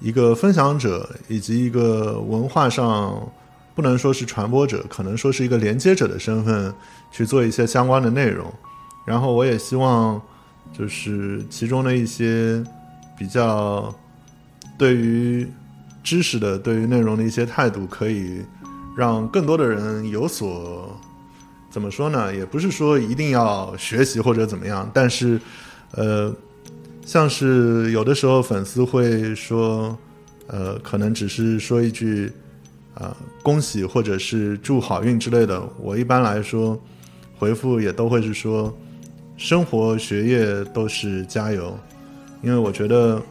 [0.00, 3.16] 一个分享者以及一个文化上
[3.76, 6.74] 不能说是传播者，可能说是一个连接者的身份
[7.12, 8.52] 去做一些相关的内容。
[9.06, 10.20] 然后我也希望
[10.72, 12.64] 就是其中的一些
[13.16, 13.94] 比较
[14.76, 15.46] 对于
[16.02, 18.42] 知识的、对于内容的一些态度，可以
[18.96, 20.98] 让更多的人有所。
[21.70, 22.34] 怎么说呢？
[22.34, 25.38] 也不是说一定要学习或者怎么样，但是，
[25.90, 26.34] 呃，
[27.04, 29.94] 像是有的时候粉丝会说，
[30.46, 32.32] 呃，可能只是说一句，
[32.96, 35.62] 啊，恭喜或者是祝好运之类的。
[35.80, 36.78] 我一般来说
[37.38, 38.76] 回复也都会是说，
[39.36, 41.78] 生活学业都是加油，
[42.42, 43.22] 因为我觉得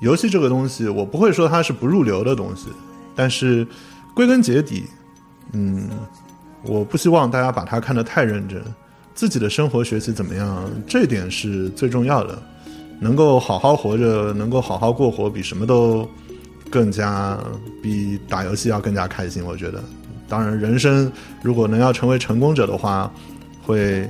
[0.00, 2.68] 游戏这个东西，我不会说它是不入流的东西，
[3.14, 3.66] 但是
[4.14, 4.84] 归根结底，
[5.52, 5.88] 嗯。
[6.64, 8.62] 我不希望大家把它看得太认真，
[9.16, 12.40] 自己的生活学习怎么样，这点是最重要的。
[13.00, 16.08] 能够好好活着，能够好好过活，比什么都
[16.72, 17.38] 更加
[17.82, 19.44] 比打游戏要更加开心。
[19.44, 19.84] 我觉得，
[20.26, 21.12] 当然，人生
[21.42, 23.12] 如果能要成为成功者的话，
[23.62, 24.08] 会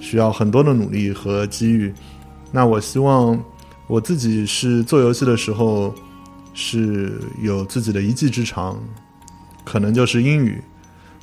[0.00, 1.94] 需要很多的努力和机遇。
[2.50, 3.40] 那我希望
[3.86, 5.94] 我自己是做游戏的时候
[6.52, 8.76] 是有自己的一技之长，
[9.64, 10.60] 可能就是英语。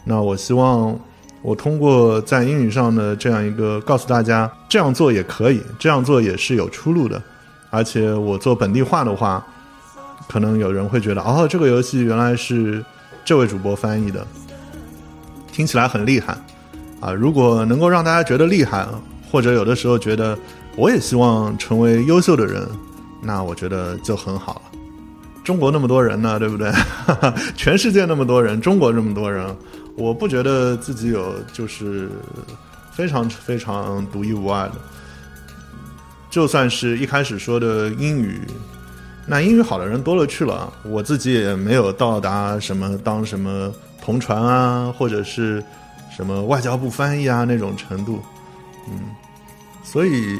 [0.05, 0.97] 那我希望，
[1.41, 7.21] 我通过在英语上的这样一个告诉大家，这样做也可以，这样做也是有出路的。
[7.69, 9.45] 而且我做本地化的话，
[10.31, 12.85] 可能有人会觉得，哦，这个游戏原来是
[13.25, 14.25] 这位主播翻译的，
[15.51, 16.37] 听起来很厉害
[17.01, 17.11] 啊！
[17.11, 18.87] 如果能够让大家觉得厉害，
[19.31, 20.37] 或者有的时候觉得
[20.75, 22.67] 我也希望成为优秀的人，
[23.23, 24.61] 那我觉得就很好了。
[25.43, 26.71] 中国那么多人呢，对不对？
[27.57, 29.43] 全世界那么多人，中国这么多人。
[29.95, 32.07] 我不觉得自己有就是
[32.91, 34.75] 非常非常独一无二的，
[36.29, 38.39] 就算是一开始说的英语，
[39.29, 43.71] 那英语好的人多了去了，我自己也没有到达什么当什么
[44.01, 45.63] 同传啊，或者是
[46.09, 48.19] 什么外交部翻译啊那种程度，
[48.89, 49.01] 嗯，
[49.83, 50.39] 所以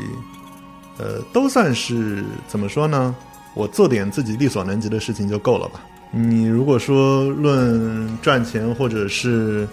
[0.97, 3.15] 呃，都算是怎么说呢？
[3.53, 5.81] 我做点自己力所能及的事情就够了吧。
[6.11, 9.67] 你如果说论赚钱或者是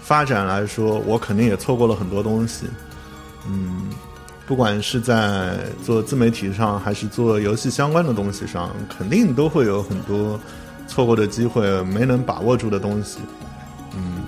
[0.00, 2.64] 发展来说，我肯定也错过了很多东西。
[3.46, 3.90] 嗯，
[4.52, 10.38] 不管是在做自媒体上，还是做游戏相关的东西上，肯定都会有很多
[10.86, 13.20] 错过的机会，没能把握住的东西。
[13.96, 14.22] 嗯，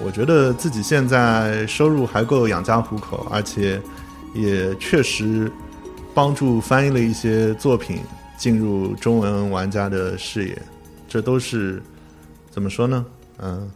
[0.00, 3.82] 我觉得自己现在收入还够养家糊口，而且
[4.32, 5.50] 也确实
[6.14, 7.98] 帮助翻译了一些作品
[8.36, 10.56] 进入中文玩家的视野。
[11.08, 11.82] 这都是
[12.48, 13.04] 怎么说呢？
[13.38, 13.68] 嗯，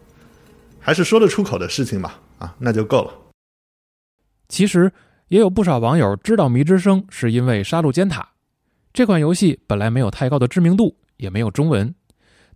[0.78, 2.20] 还是说得出口的事情吧。
[2.38, 3.12] 啊，那就够了。
[4.48, 4.92] 其实
[5.32, 8.32] 也有不少网友知道迷之声是因为杀戮尖塔，
[8.92, 11.94] 这款游戏本来没有太高的知名度，也没有中文，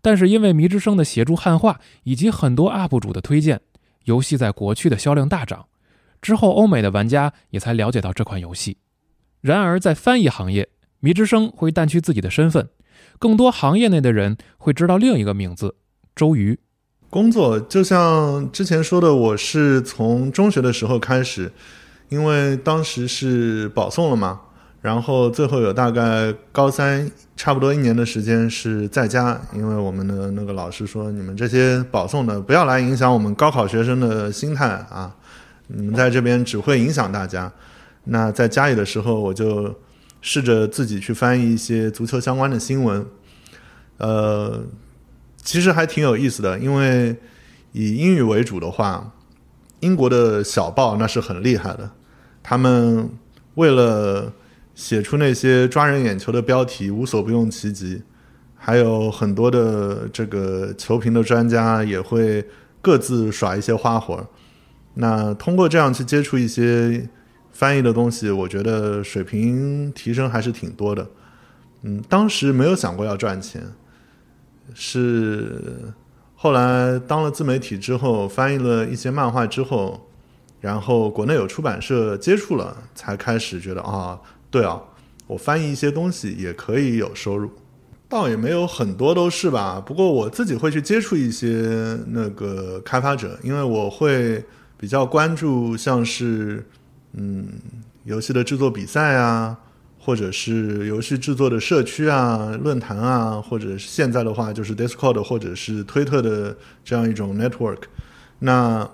[0.03, 3.63] 但是因为迷之声的协助汉化以及很多 UP 主的推荐，
[4.05, 5.65] 游戏在国区的销量大涨。
[6.21, 8.77] 之后，欧美的玩家也才了解到这款游戏。
[9.41, 10.69] 然而，在翻译行业，
[11.01, 12.69] 迷之声会淡去自己的身份，
[13.19, 15.77] 更多行业内的人会知道另一个名字——
[16.15, 16.59] 周瑜。
[17.09, 21.51] 工作就像之前说的，我是从中学的时候开始，
[22.09, 24.41] 因为当时是保送了嘛，
[24.81, 35.15] 然后最后有大概高三差不多一年的时间是在家，因为我们的那个老师说，你们这些保送的不要来影响我们高考学生的心态啊，
[35.67, 37.53] 你们在这边只会影响大家。
[38.05, 39.75] 那在家里的时候，我就
[40.21, 43.07] 试着自己去翻译一些足球相关的新闻，
[43.99, 44.65] 呃。
[45.43, 47.17] 其实还挺有意思的，因为
[47.71, 49.13] 以英语为主的话，
[49.81, 51.91] 英国的小报那是很厉害的。
[52.43, 53.11] 他们
[53.57, 54.33] 为了
[54.75, 58.03] 写出那些抓人眼球的标题，无所不用其极。
[58.55, 62.45] 还有很多的这个球评的专家也会
[62.81, 64.27] 各自耍一些花活。
[64.95, 67.09] 那通过这样去接触一些
[67.53, 71.07] 翻译的东西，我觉得水平提升还是挺多的。
[71.83, 73.63] 嗯，当时没有想过要赚钱。
[74.75, 75.63] 是
[76.39, 80.09] 后来当了自媒体之后，翻译了一些漫画之后，
[80.61, 84.21] 然后国内有出版社接触了，才开始觉得啊，
[84.51, 84.81] 对啊，
[85.27, 87.51] 我翻译一些东西也可以有收入，
[88.09, 89.83] 倒也没有很多都是吧。
[89.85, 94.45] 不过我自己会去接触一些那个开发者，因为我会
[94.77, 96.65] 比较关注像是
[97.15, 97.49] 嗯
[98.05, 99.57] 游戏的制作比赛啊。
[100.07, 107.79] 或者是游戏制作的社区啊、论坛啊，或者是现在的话就是 Discord 或者是推特的这样一种 network，
[108.39, 108.89] 那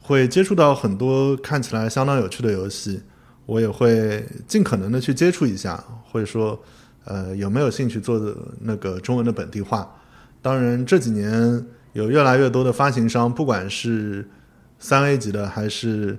[0.00, 3.02] 会接触到很多看起来相当有趣的游戏，
[3.44, 6.58] 我也会尽可能的去接触一下，或者说
[7.04, 9.94] 呃有没有兴趣做的那个中文的本地化。
[10.40, 14.26] 当然这几年有越来越多的发行商，不管是
[14.78, 16.16] 三 A 级的还是。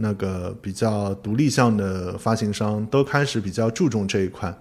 [0.00, 4.56] 那个比较独立向的发行商都开始比较注重这一块，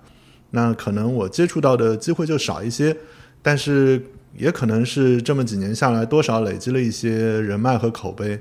[0.50, 2.98] 那可能我接触到的机会就少一些，
[3.44, 4.04] 但是
[4.36, 8.40] 也可能是这么几年下来，多少累积了一些人脉和口碑，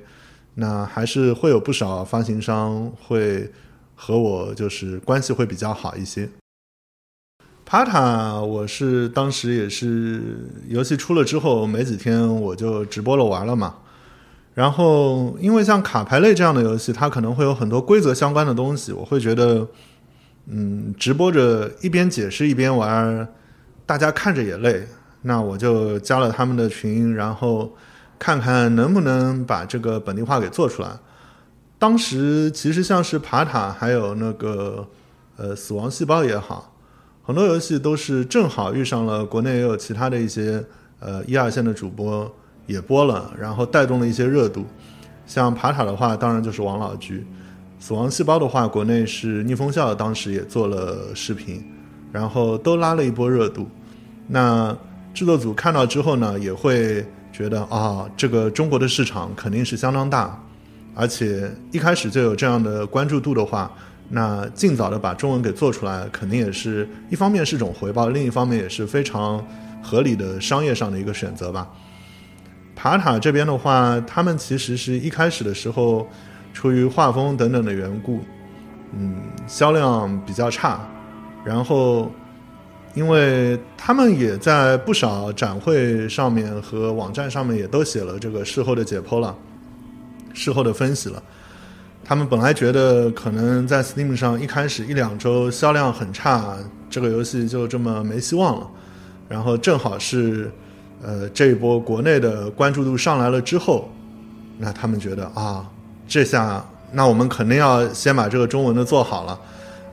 [0.55, 3.53] 那还是会有不少发行商会
[3.95, 6.29] 和我就是关系会比较好一些。
[7.67, 13.75] 帕塔，我是当时也是游戏出了之后没几天我就直播了玩了嘛。
[14.57, 19.69] 然后，因为像卡牌类这样的游戏，它可能会有很多规则相关的东西，我会觉得，
[20.47, 23.29] 嗯，直播着一边解释一边玩，
[23.85, 24.89] 大家看着也累。
[25.21, 27.71] 那我就加了他们的群，然后
[28.19, 30.89] 看看能不能把这个本地化给做出来。
[31.79, 34.89] 当时其实像是爬塔，还有那个
[35.37, 36.75] 呃死亡细胞也好，
[37.23, 40.65] 很多游戏都是正好遇上了国内也有其他的一些
[40.99, 42.35] 呃一二线的主播。
[42.67, 44.67] 也播了，然后带动了一些热度。
[45.27, 47.25] 像爬塔的话，当然就是王老菊；
[47.81, 51.65] 死亡细胞的话，国内是逆风笑，当时也做了视频，
[52.13, 53.69] 然后都拉了一波热度。
[54.29, 54.77] 那
[55.13, 60.41] 制作组看到之后呢，也会觉得啊，这个中国的市场肯定是相当大，
[60.95, 63.71] 而且一开始就有这样的关注度的话，
[64.09, 69.45] 那尽早的把中文给做出来，肯定也是一方面是种回报，另一方面也是非常
[69.83, 71.69] 合理的商业上的一个选择吧。
[72.77, 76.07] 爬塔这边的话，他们其实是一开始的时候，
[76.53, 78.21] 出于画风等等的缘故，
[78.93, 79.17] 嗯，
[79.47, 80.87] 销量比较差。
[81.43, 82.13] 然后，
[82.95, 89.35] 因为他们也在不少展会上面和网站上面也都写了这个事后的解剖了，
[90.35, 91.23] 事后的分析了。
[92.05, 96.57] 他们本来觉得可能在 Steam 上一开始一两周销量很差，
[96.91, 98.71] 这个游戏就这么没希望了。
[99.31, 100.53] 然后正好是。
[101.03, 103.89] 呃，这一波国内的关注度上来了之后，
[104.59, 105.65] 那他们觉得啊，
[106.09, 109.39] 这下那我们肯定要先把这个中文的做好了。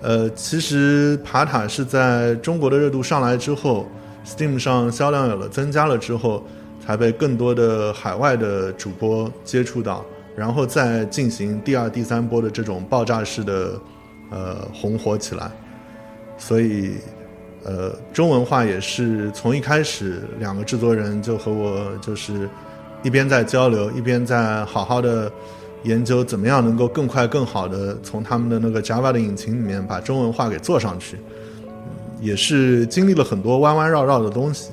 [0.02, 3.88] 呃，其实爬塔是在中国的热度上来之后
[4.26, 6.44] ，Steam 上销量有了增加了之后，
[6.86, 10.04] 才被更多的海外的主播接触到，
[10.36, 13.80] 然后再进行第二、第三波的这种爆炸式的
[14.32, 15.52] 呃红火起来，
[16.38, 16.94] 所以。
[17.64, 22.50] 呃，中文化也是从一开始，两个制作人就和我就是
[23.04, 25.32] 一边在交流，一边在好好的
[25.84, 31.18] 研究怎么样能够更快、更好的从他们的那个 Java 的引擎里面把中文化给做上去，
[32.20, 34.72] 也是经历了很多弯弯绕绕的东西，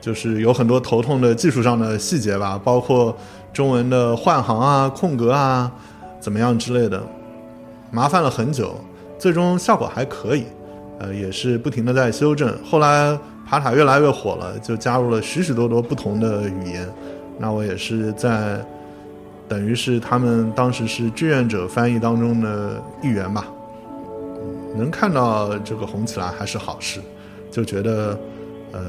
[0.00, 3.16] 就是有很多头痛的技术上的细节吧，包括
[3.52, 5.70] 中文的换行啊、空格啊，
[6.18, 7.02] 怎么样之类的，
[7.90, 8.74] 麻烦了很久。
[9.18, 10.44] 最终效果还可以，
[10.98, 12.56] 呃，也是不停的在修正。
[12.64, 16.88] 后来爬塔越来越火了，就加入了许许多多不同的语言。
[17.38, 18.64] 那我也是在，
[19.48, 23.46] 等于是他们当时是志愿者翻译当中的一员吧。
[24.76, 27.00] 能看到这个红起来还是好事，
[27.50, 28.18] 就觉得，
[28.72, 28.80] 呃，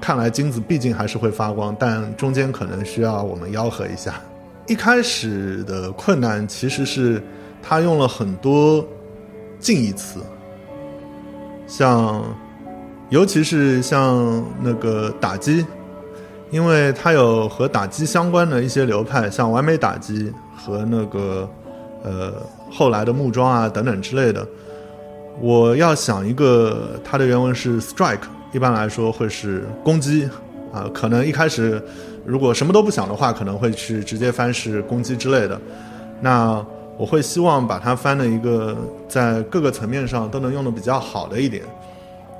[0.00, 4.20] 看来金子毕竟还是会发光，但中间可能需要我们吆喝一下。
[4.66, 7.22] 一开始的困难其实是
[7.62, 8.84] 他用了很多
[9.60, 10.20] 近义词，
[11.68, 12.24] 像，
[13.10, 15.64] 尤其是像那个打击，
[16.50, 21.48] 因为它有和打击相关的一些流派，像完美打击和那个
[22.02, 22.32] 呃
[22.70, 24.44] 后来的木桩啊等等之类的。
[25.40, 30.28] 我要想一个，它的原文是 strike，一般来说会是攻击，
[30.72, 31.80] 啊，可能一开始
[32.24, 35.60] 如果什么都不想的话，可能会去直接翻是攻击之类的。
[36.20, 36.64] 那
[36.98, 38.76] 我会希望把它翻的一个
[39.08, 41.62] 在各个层面上都能用的比较好的一点，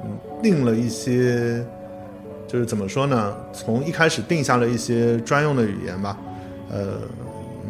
[0.05, 0.11] 嗯，
[0.43, 1.65] 定了一些，
[2.47, 3.35] 就是怎么说呢？
[3.53, 6.19] 从一开始定下了一些专用的语言吧，
[6.71, 6.99] 呃，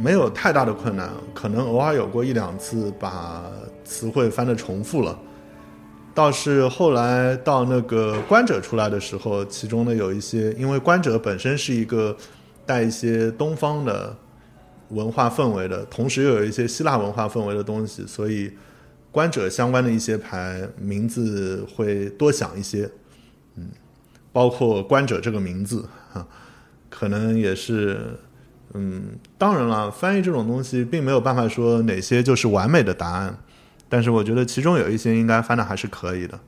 [0.03, 3.45] 没有太大的困难，可能偶尔有过一两次把。
[3.91, 5.18] 词汇翻的重复了，
[6.14, 12.14] 倒是后来到那个观者出来的时候，其中呢有一些，因为观者本身是一个
[12.66, 14.14] 带一些东方的
[14.91, 18.53] 文化氛围的，同时又有一些希腊文化氛围的东西，所以
[19.11, 22.91] 观者相关的一些牌名字会多想一些，
[23.57, 23.68] 嗯，
[24.32, 26.26] 包括观者这个名字哈，
[26.89, 28.18] 可能也是，
[28.74, 33.39] 嗯，当然了，翻译这种东西并没有办法说哪些就是完美的答案。
[33.91, 36.39] 但是我觉得其中有一些应该翻的还是可以的，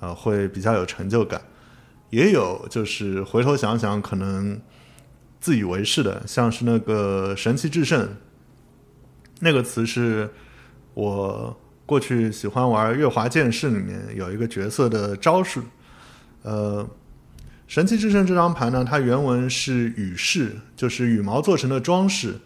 [0.00, 1.40] 呃，会比较有成就感。
[2.10, 4.60] 也有就是回头想想，可能
[5.44, 8.08] 自以为是的，像是那个“神奇制胜”
[9.40, 10.30] 那个词，是
[10.94, 15.60] 我过去喜欢玩《月华剑士》里面有一个角色的招式。
[16.44, 16.88] 呃
[17.68, 22.36] ，“神奇制胜”这张牌呢，它原文是羽饰，就是羽毛做成的装饰。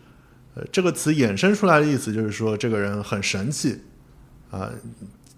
[0.56, 3.80] 呃，这个词衍生出来的意思就是说，这个人很神气。
[4.50, 4.68] 啊，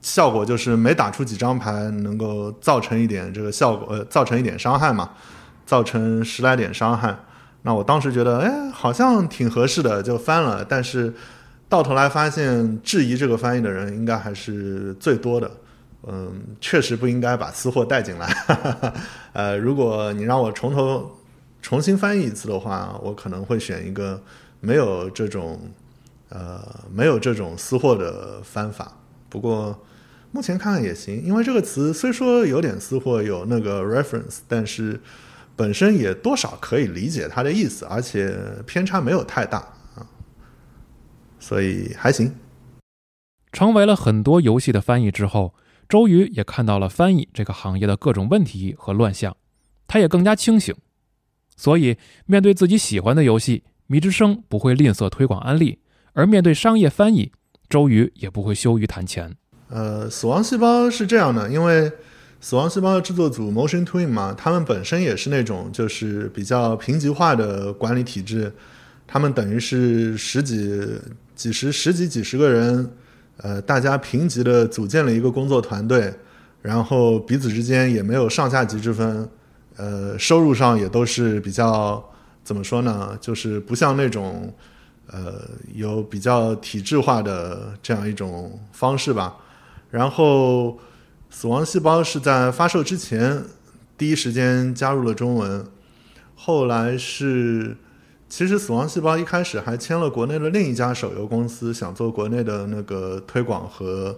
[0.01, 5.11] 效果就是每打出几张牌，能够造成一点这个效果，呃，造成一点伤害嘛，
[5.67, 7.15] 造成十来点伤害。
[7.63, 10.65] 那我当时觉得，哎，好像挺合适的，就翻了。
[10.65, 11.13] 但是
[11.69, 15.51] 到头来发现，质疑这个翻译的人应该还是最多的。
[16.09, 18.27] 嗯，确实不应该把私货带进来。
[19.35, 21.11] 呃，如果你让我从头
[21.61, 24.19] 重新翻译一次的话，我可能会选一个
[24.61, 25.61] 没有这种，
[26.31, 26.59] 呃，
[26.91, 28.91] 没有这种私货的翻法。
[29.29, 29.79] 不过，
[30.33, 34.99] 目前看看也行，因为这个词虽说有点私货，有那个 reference，但是
[35.61, 38.35] 本身也多少可以理解他的意思，而且
[38.67, 39.59] 偏差没有太大
[39.95, 40.01] 啊，
[41.39, 42.35] 所以还行。
[43.53, 45.53] 成为了很多游戏的翻译之后，
[45.87, 49.37] 周瑜也看到了翻译这个行业的各种问题和乱象，
[49.87, 50.75] 他也更加清醒，
[51.55, 55.81] 所以面对自己喜欢的游戏，迷之声不会吝啬推广安利，
[56.15, 57.33] 而面对商业翻译。
[57.69, 59.37] 周瑜也不会羞于谈钱。
[59.69, 61.93] 呃，死亡细胞是这样的，因为
[62.41, 68.53] 死亡细胞的制作组 Motion Twin 嘛，他们本身也是那种就是比较平级化的管理体制，
[69.07, 70.83] 他们等于是十几、
[71.35, 72.91] 几十、十几、几十个人，
[73.37, 76.15] 呃，大家平级的组建了一个工作团队，
[76.63, 79.29] 然后彼此之间也没有上下级之分，
[79.77, 82.03] 呃，收入上也都是比较
[82.43, 84.53] 怎么说呢，就是不像那种。
[85.13, 85.43] 呃，
[85.75, 89.37] 有比较体制化的这样一种方式吧。
[89.91, 90.79] 然后，
[91.31, 93.43] 死亡细胞是在发售之前
[93.97, 95.65] 第一时间加入了中文。
[96.35, 97.77] 后来是，
[98.29, 104.15] 其实死亡细胞一开始还签了国内的另一家手游公司，想做国内的那个推广和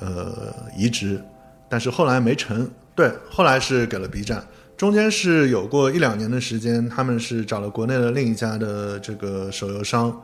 [0.00, 1.22] 呃移植，
[1.68, 2.68] 但是后来没成。
[2.96, 4.44] 对，后来是给了 B 站。
[4.76, 10.20] 中间是有过一两年的时间，他们是找了国内的另一家的这个手游商，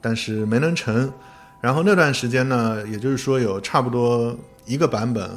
[0.00, 1.10] 但是没能成。
[1.60, 5.30] 然后那段时间呢，也就是说有差不多一个版本，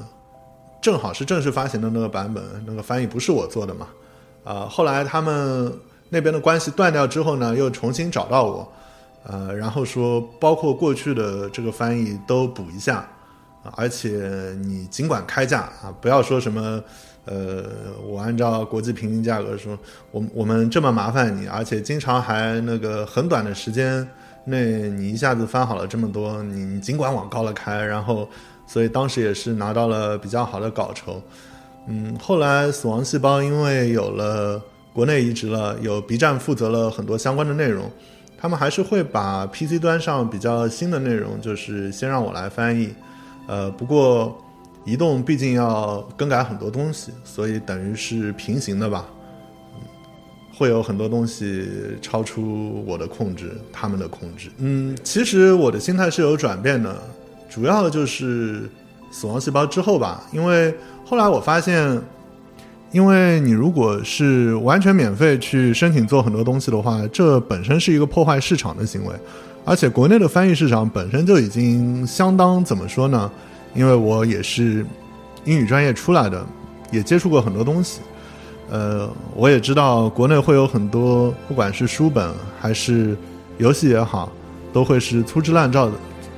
[0.84, 3.88] 正好是正式发行的那个版本，那个翻译不是我做的嘛。
[4.44, 5.74] 啊，后来他们
[6.10, 8.74] 那边的关系断掉之后呢，又重新找到我，
[9.24, 13.08] 呃，然后说包括过去的这个翻译都补一下，
[13.78, 16.84] 而且你尽管开价啊，不要说什么。
[17.26, 17.64] 呃，
[18.06, 19.80] 我按照国际平均价格说，
[20.12, 24.06] 我我们这么麻烦你，而且经常还那个很短的时间
[24.44, 28.28] 内，你一下子翻好了这么多，你尽管往高了开，然后，
[28.66, 31.22] 所以当时也是拿到了比较好的稿酬。
[31.88, 34.62] 嗯，后来死亡细胞因为有了
[34.94, 37.92] 国内移植了，有 B 站负责了很多相关的内容，
[38.38, 42.94] 他们还是会把 PC 端上比较新的内容，就是先让我来翻译。
[43.48, 44.38] 呃，不过
[44.86, 49.06] 移动毕竟要更改很多东西，所以等于是平行的吧。
[50.56, 51.68] 会有很多东西
[52.00, 54.52] 超出我的控制，他们的控制。
[54.58, 56.96] 嗯，其实我的心态是有转变的，
[57.54, 58.68] 主要的就是
[59.12, 60.74] 死亡细胞之后吧，因为
[61.06, 62.02] 后来我发现，
[62.92, 69.14] 因为你如果是完全免费去申请做很多东西的话，这本身是一个破坏市场的行为，
[69.64, 73.30] 而且国内的翻译市场本身就已经相当怎么说呢？
[73.76, 74.84] 因为我也是
[75.46, 76.44] 英语专业出来的，
[76.90, 78.02] 也接触过很多东西。
[78.72, 83.16] 呃，我也知道国内会有很多，不管是书本还是
[83.60, 84.32] 游戏也好，
[84.72, 85.92] 都会是粗制滥造的、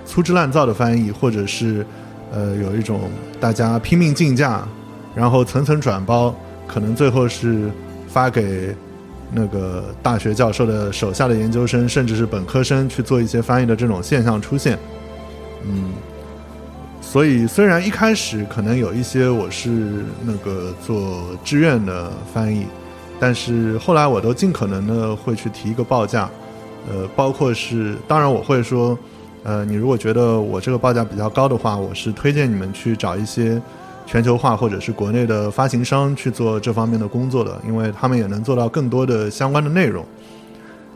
[0.06, 1.86] 粗制滥造的翻译，或者是
[2.32, 4.66] 呃有一种大家拼命竞价，
[5.16, 6.34] 然后层层转包，
[6.68, 7.70] 可能最后是
[8.08, 8.76] 发给
[9.34, 14.78] 那个大学教授的手下的研究生，甚至是本科生去做一些翻译的这种现象出现，
[15.64, 15.92] 嗯。
[17.02, 22.66] 所以，虽然一开始可能有一些我是那个做志愿的翻译，
[23.20, 26.28] 但是后来我都尽可能的会去提一个报价，
[26.90, 28.98] 呃，包括是，当然我会说，
[29.46, 33.62] 呃，你如果觉得我这个报价比较高的话，我是推荐你们去找一些
[34.08, 40.04] 全球化或者是国内的发行商去做这方面的工作的，因为他们也能做到更多的相关的内容，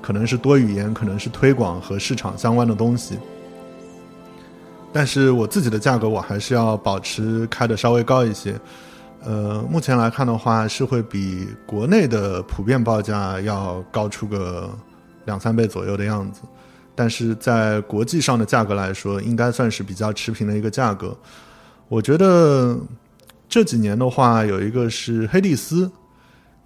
[0.01, 3.19] 可能是多语言，可能是推广和市场相关的东西。
[4.91, 8.59] 但是我自己的价格我还是要保持开的稍微高一些，
[9.23, 14.67] 呃，目前来看的话是会比国内的普遍报价要高出个
[15.25, 16.41] 两三倍左右的样子，
[16.99, 21.17] 但是在国际上的价格来说，应该算是比较持平的一个价格。
[21.87, 22.77] 我觉得
[23.47, 25.89] 这几年的话，有一个是黑蒂斯，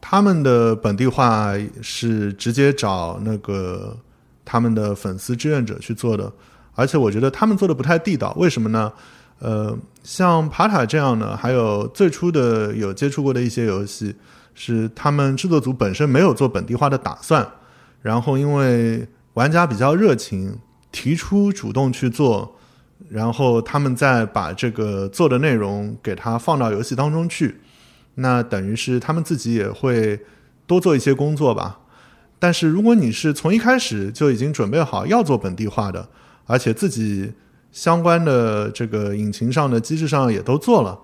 [0.01, 1.53] 他们的本地化
[1.83, 3.95] 是直接找那个
[4.43, 6.33] 他们的粉丝志愿者去做的。
[6.73, 8.91] 而且我觉得他们做的不太地道，为什么呢？
[9.37, 14.15] 呃，像爬塔这样的，还有最初的有接触过的一些游戏，
[14.55, 17.47] 是他们制作组本身没有做本地化的打算，
[18.01, 20.59] 然后因为玩家比较热情，
[20.91, 22.55] 提出主动去做，
[23.09, 27.59] 然后他们再把这个做的内容给它放到游戏当中去，
[28.15, 30.19] 那等于是他们自己也会
[30.67, 31.79] 多做一些工作吧。
[32.37, 36.09] 但是如果你是从一开始就已经准备好要做本地化的，
[36.45, 37.33] 而且自己
[37.71, 40.99] 相关的这个引擎上的机制上也都做了，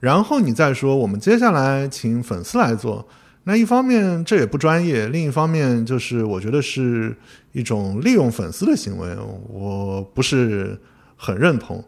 [0.00, 3.06] 然后你再说我们接下来请粉丝来做，
[3.48, 7.16] 那一方面这也不专业，另一方面就是我觉得是
[7.52, 9.16] 一种利用粉丝的行为，
[9.48, 10.78] 我不是
[11.16, 11.82] 很认同。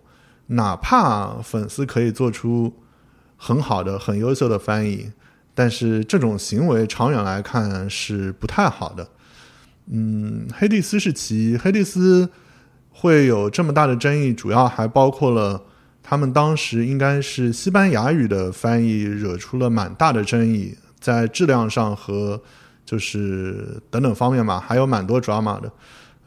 [0.46, 2.72] 哪怕粉丝可以做出
[3.36, 5.12] 很好的、很优秀的翻译，
[5.54, 9.06] 但是这种行为长远来看是不太好的。
[9.92, 12.30] 嗯，黑蒂斯是其黑蒂斯。
[12.92, 15.62] 会有这么大的争议，主要还包括了
[16.02, 22.40] 他们当时应该是西班牙语的翻译，惹出了蛮大的争议，在质量上和
[22.84, 25.72] 就是等等方面吧，还有蛮多 drama 的。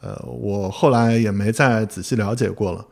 [0.01, 2.85] 呃，我后来也没再仔细了解过了。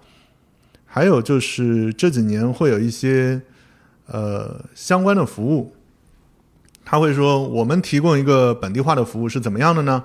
[0.86, 3.42] 还有就是这几年会有一些
[4.08, 5.74] 呃相关的服务，
[6.84, 10.04] 他会说我们提供一个本地化的服务是怎么样的呢？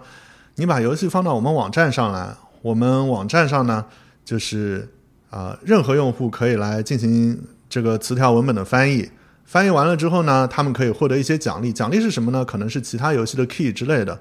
[0.54, 2.34] 你把游戏放到我们网站上来。
[2.62, 3.84] 我们网站上呢，
[4.24, 4.88] 就是
[5.30, 9.08] 啊，任何用户可以来进行这个词条文本的翻译。
[9.46, 11.72] 翻译完了之后呢，他们可以获得一些奖励。
[11.72, 12.44] 奖励是什么呢？
[12.44, 14.20] 可能是其他游戏的 key 之类的。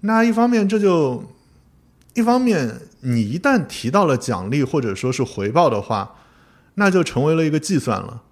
[0.00, 1.24] 那一方面，这就
[2.14, 6.14] 一方面，你一旦提到了奖励或者说是回报的话，
[6.76, 8.22] 那就成为了一个计算了。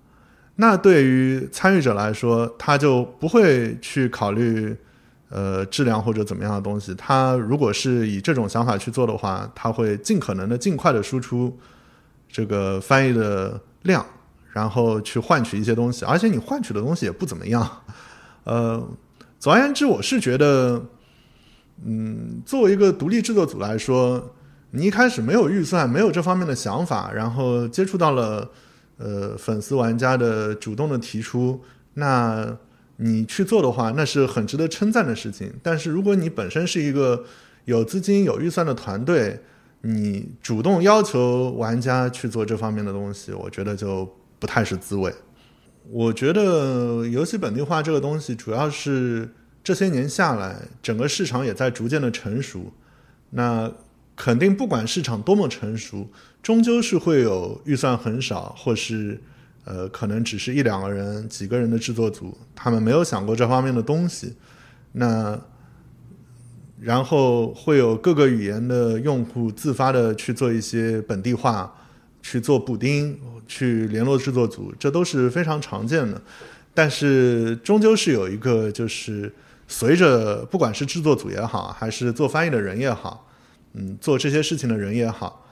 [0.56, 4.76] 那对于参与者来说，他就不会去考虑。
[5.32, 11.56] 呃，质量或者怎么样的东西，他如果是以这种想法去做的话，他会尽可能的尽快的输出
[12.28, 14.04] 这个翻译的量，
[14.52, 17.82] 然后去换取一些东西，而且你换取的东西也不怎么样。
[18.44, 18.82] 呃，
[19.38, 20.82] 总而言之，我是觉得，
[21.84, 24.34] 嗯，作为一个独立制作组来说，
[24.70, 28.50] 你一开始没有预算，没有这方面的想法，然后接触到了
[28.98, 31.60] 呃粉丝玩家的主动的提出，
[31.94, 32.56] 那。
[33.02, 35.50] 你去做的话，那是很值得称赞的事情。
[35.62, 37.24] 但是，如果你本身是一个
[37.64, 39.40] 有资金、有预算的团队，
[39.80, 44.06] 你主动要求玩家去做这方面的东西，我觉得就
[44.40, 45.14] 不太是滋味。
[45.88, 49.32] 我觉得游戏本地化这个东西，主要是
[49.62, 52.72] 这些年下来，整个市场也在逐渐的成熟。
[53.30, 53.70] 那
[54.16, 56.08] 肯定不管市场多么成熟，
[56.42, 59.20] 终究是会有预算很少，或是。
[59.66, 64.34] 呃，可能只是一两个人、几个人的制作组，他们没有想过这方面的东西。
[64.92, 65.38] 那
[66.80, 71.72] 然后会有各个语言的用户自发的去做一些本地化，
[72.22, 73.20] 去做补丁，
[73.50, 76.22] 去联络制作组，这都是非常常见的。
[76.72, 79.30] 但是终究是有一个，就是
[79.66, 83.26] 随着不管是制作组也好，还是做翻译的人也好，
[83.72, 85.44] 嗯，做这些事情的人也好，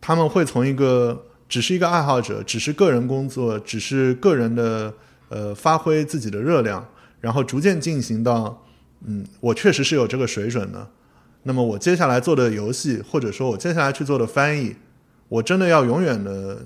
[0.00, 4.94] 他们会从一个只是一个爱好者，只是个人工作，只是个人的
[5.28, 6.88] 呃发挥自己的热量，
[7.20, 8.64] 然后逐渐进行到，
[9.04, 10.88] 嗯，我确实是有这个水准的。
[11.42, 14.74] 那么我接下来做的游戏，或者说我接下来去做的翻译，
[15.28, 16.64] 我真的要永远的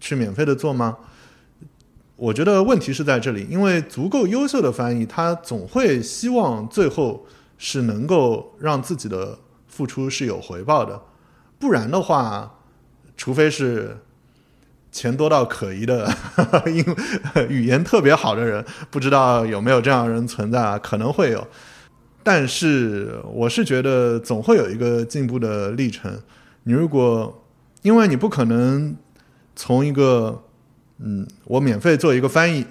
[0.00, 0.96] 去免费的做吗？
[2.16, 7.24] 我觉得问题是在这里，因为足够优秀的翻译，他总会希望最后
[7.56, 9.38] 是能够让自己的
[9.68, 11.00] 付出是有回报的，
[11.60, 12.58] 不然的话，
[13.16, 13.98] 除非是
[14.90, 16.12] 钱多到可疑的，
[16.66, 16.84] 因
[17.48, 20.76] 语言特别好的人，不知道有没有这样人存在啊？
[20.76, 21.46] 可能会有，
[22.24, 26.20] 但是我是觉得总会有一个进步的历程。
[26.64, 27.44] 你如果
[27.82, 28.96] 因为你不可能
[29.58, 30.40] 从一个
[30.98, 32.64] 嗯，我免费做一个翻译，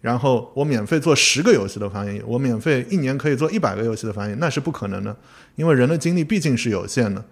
[0.00, 5.16] 然后我免费做十个游戏的翻译，我免费一年可以做一百个游戏的翻译，那是不可能的，
[5.54, 7.24] 因为人的精力毕竟是有限的。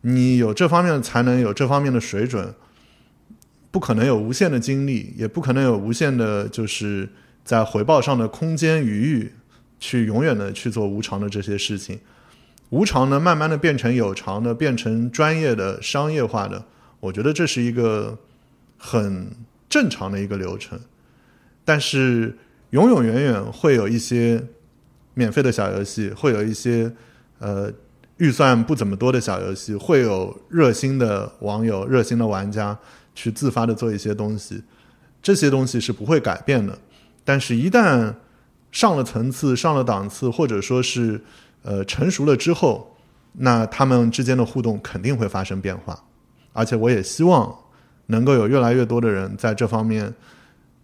[0.00, 2.54] 你有这方面的才能，有这方面的水准，
[3.70, 7.10] 不可能有无限的精力，也不可能有无限的，就是
[7.44, 9.32] 在回报上的空间余裕，
[9.78, 12.00] 去永远的去做无偿的这些事情。
[12.70, 16.64] 无偿呢，慢慢的变成有偿的，变成专业的、商业化的，
[17.00, 18.18] 我觉得这是一个
[18.78, 19.30] 很。
[19.68, 20.78] 正常的一个流程，
[21.64, 22.38] 但是
[22.70, 24.42] 永永远远会有一些
[25.12, 26.90] 免费的小游戏，会有一些
[27.40, 27.70] 呃
[28.18, 32.78] 预算不怎么多的小游戏，会有热心的网友、热心的玩家
[33.12, 34.62] 去自发的做一些东西，
[35.20, 36.78] 这些东西是不会改变的。
[37.24, 38.14] 但是，一旦
[38.70, 41.20] 上了层次、上了档次，或者说是
[41.64, 42.96] 呃成熟了之后，
[43.32, 46.04] 那他们之间的互动肯定会发生变化，
[46.52, 47.54] 而且我也希望。
[48.06, 50.12] 能够有越来越多的人在这方面，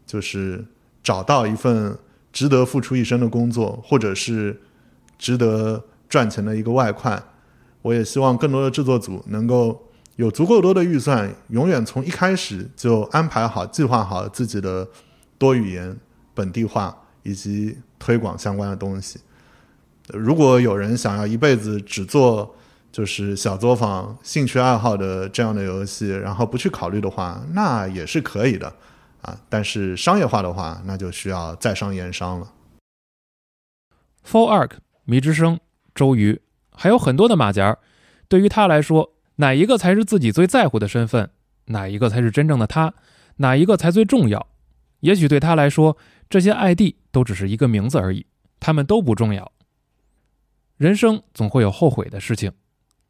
[0.06, 0.64] 就是
[1.02, 1.96] 找到一份
[2.32, 4.60] 值得付出一生的工作，或者是
[5.18, 7.22] 值得赚钱的一个外快。
[7.82, 14.86] 我也希望更多的制作组能够有足够多的预算，永远从一开始就安排好、计划好自己的
[15.36, 15.96] 多语言、
[16.34, 19.18] 本地化以及推广相关的东西。
[20.08, 22.54] 如果有人想要一辈子只做，
[22.92, 28.72] 就是小作坊、兴趣爱好的这样的游戏，然后不去考虑的话，那也是可以的
[29.22, 29.40] 啊。
[29.48, 32.52] 但是商业化的话，那就需要在商言商了。
[34.24, 34.72] For Ark、
[35.04, 35.58] 迷之声、
[35.94, 37.78] 周瑜，还有很多的马甲。
[38.28, 41.30] 对于他来说，哪一个才是自己最在乎的身份？
[41.66, 42.92] 哪一个才是真正的他？
[43.36, 44.46] 哪一个才最重要？
[45.00, 45.96] 也许对他来说，
[46.28, 48.26] 这些 ID 都只是一个名字而已，
[48.60, 49.50] 他们都不重要。
[50.76, 52.52] 人生总会有后悔的事情。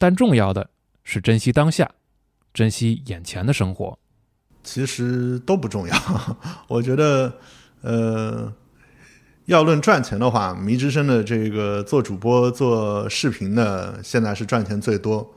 [0.03, 0.69] 但重要的
[1.05, 1.89] 是珍惜当下，
[2.53, 3.97] 珍惜眼前的生活。
[4.65, 5.97] 其实都不重要。
[6.67, 7.33] 我觉得，
[7.83, 8.53] 呃，
[9.45, 15.37] 要论赚钱的话，迷之声的这个做主播、做视频的，现在是赚钱最多。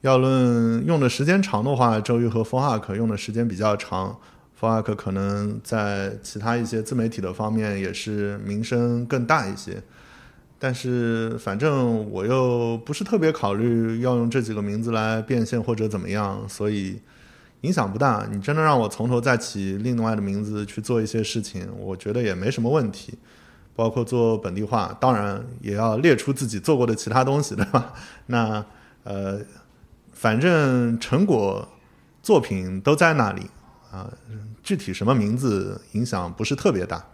[0.00, 4.18] 要论用的时间长的话，周瑜和 f o r k 用的时间比较长
[4.54, 9.82] f o r k 可能在其他一些自媒体的方面也是名声更大一些。
[10.58, 17.00] 但是反正我又不是特别考虑要用这几个名字来变现或者怎么样，所以
[17.60, 18.26] 影响不大。
[18.30, 23.18] 你真的让我从头再起另外的名字去做一些事情，我觉得也没什么问题。
[23.74, 27.92] 包括做本地化，当然也要列出自己做过的其他东西，对吧？
[28.24, 28.64] 那
[29.04, 29.38] 呃，
[30.12, 31.68] 反正成果
[32.22, 33.42] 作品都在那里
[33.92, 34.10] 啊，
[34.62, 37.04] 具体什么名字影响不是特别大。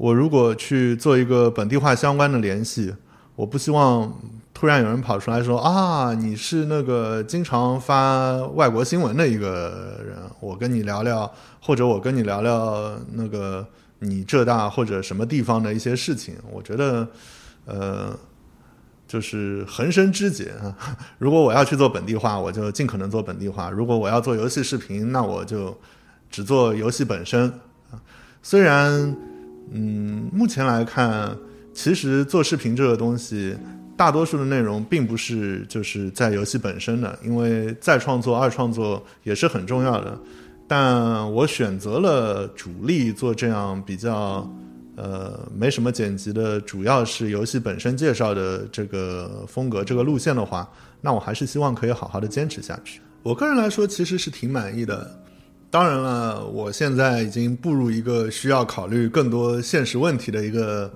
[0.00, 2.94] 我如果去做一个本地化相关的联系，
[3.36, 4.10] 我不希望
[4.54, 11.30] 突然有人跑出来说啊，你是那个经常发外国新闻的一个人，我跟你聊聊，
[11.60, 13.66] 或者我跟你聊聊那个
[13.98, 16.34] 你浙大或者什么地方的一些事情。
[16.50, 17.06] 我觉得，
[17.66, 18.18] 呃，
[19.06, 20.74] 就是横生枝节啊。
[21.18, 25.76] 如果我要去做本地化，我就尽可能做本地化；如果我要做游戏视频，那我就
[26.30, 27.52] 只做游戏本身
[27.90, 28.00] 啊。
[28.42, 29.14] 虽然。
[29.70, 31.36] 嗯，目前来看，
[31.72, 33.56] 其实做视频这个东西，
[33.96, 40.18] 大多数的内容并不是就是在游戏本身的，因为再创作、二创作也是很重要的。
[40.66, 44.48] 但我选择了主力做这样比较，
[44.96, 50.68] 呃，没什么剪辑的，主要是游戏本身介绍的这个风格、这个路线的话，
[51.00, 53.00] 那我还是希望可以好好的坚持下去。
[53.22, 55.20] 我个人来说，其实是挺满意的。
[55.70, 60.92] 当然了，我现在已经步入一个需要考虑更多现实问题的一个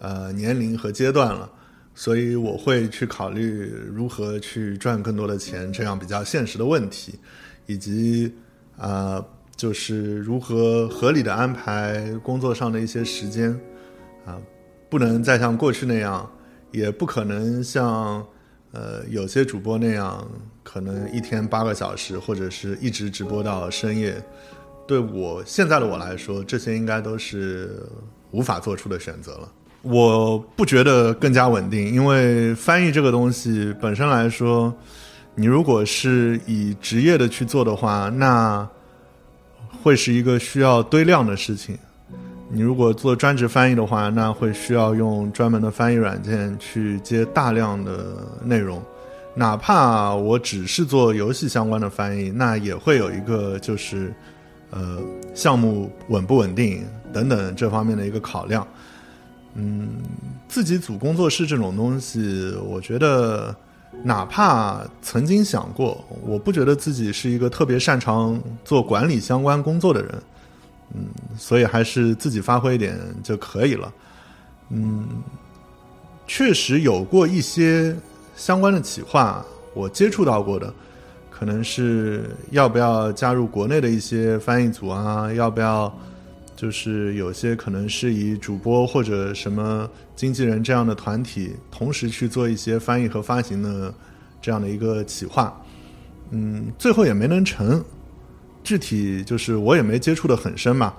[0.00, 1.48] 呃年龄和阶段了，
[1.94, 7.20] 所以我会去考虑如何去赚更多的钱，这样比较现实的问题，
[7.66, 8.34] 以及
[8.76, 9.24] 啊
[9.54, 13.56] 就是如何合理的安排工作上的一些时间，
[14.24, 14.36] 啊，
[14.90, 16.28] 不能再像过去那样，
[16.72, 18.26] 也不可能像
[18.72, 20.28] 呃有些主播那样，
[20.76, 24.22] 可能一天八个小时，或者是一直直播到深夜。
[24.86, 27.82] 对我现在的我来说，这些应该都是
[28.30, 29.48] 无法做出的选择了。
[29.80, 34.70] 我不觉得更加稳定，因为翻译这个东西本身来说，
[35.34, 38.68] 你如果是以职业的去做的话，那
[39.82, 41.74] 会是一个需要堆量的事情。
[42.50, 48.82] 你如果做专职翻译的话，那会需要用专门的翻译软件去接大量的内容。
[49.36, 54.12] 哪怕我只是做游戏相关的翻译，那也会有一个就是
[54.70, 54.98] 呃
[55.34, 58.66] 项目稳不稳定等等这方面的一个考量。
[59.54, 59.88] 嗯，
[60.48, 63.54] 自己组工作室这种东西，我觉得。
[64.04, 70.22] 哪怕曾经想过，我不觉得自己是一个特别擅长做管理相关工作的人，
[70.92, 71.06] 嗯，
[71.38, 73.90] 所以还是自己发挥一点就可以了。
[74.68, 75.06] 嗯，
[76.26, 77.96] 确实有过一些
[78.36, 80.72] 相关的企划，我接触到过的，
[81.28, 85.92] 可能是要不要加入国内的一些翻译组啊，要不要。
[86.54, 93.92] 就是有些可能是以主播或者什么经纪人这样的团体同时去做一些翻译和发行的
[94.40, 95.54] 这样的一个企划，
[96.30, 97.84] 嗯，最后也没能成。
[98.64, 100.94] 具体就是我也没接触的很深嘛。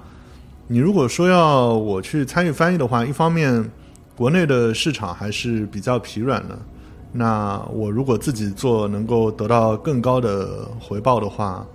[0.68, 3.68] 你如果说要我去参与翻译的话，一方面
[4.16, 6.56] 国内的市场还是比较疲软的，
[7.18, 11.66] 那我如果自己做能够得到更高的回报的话，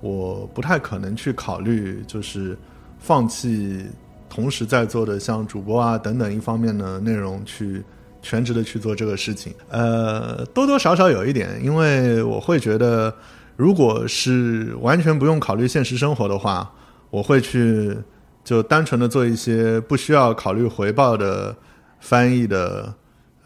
[0.00, 2.56] 我不太可能去考虑就是。
[3.02, 3.86] 放弃
[4.28, 7.82] 同时在做的像主播啊等等一方面的内容，去
[8.20, 9.54] 全职的去做这个事情。
[9.70, 13.10] 呃，多多少少有一点，因为我会觉得，
[13.56, 16.70] 如果是完全不用考虑现实生活的话，
[17.08, 17.96] 我会去
[18.44, 21.56] 就单纯的做一些不需要考虑回报的
[22.00, 22.92] 翻译的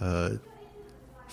[0.01, 0.29] 呃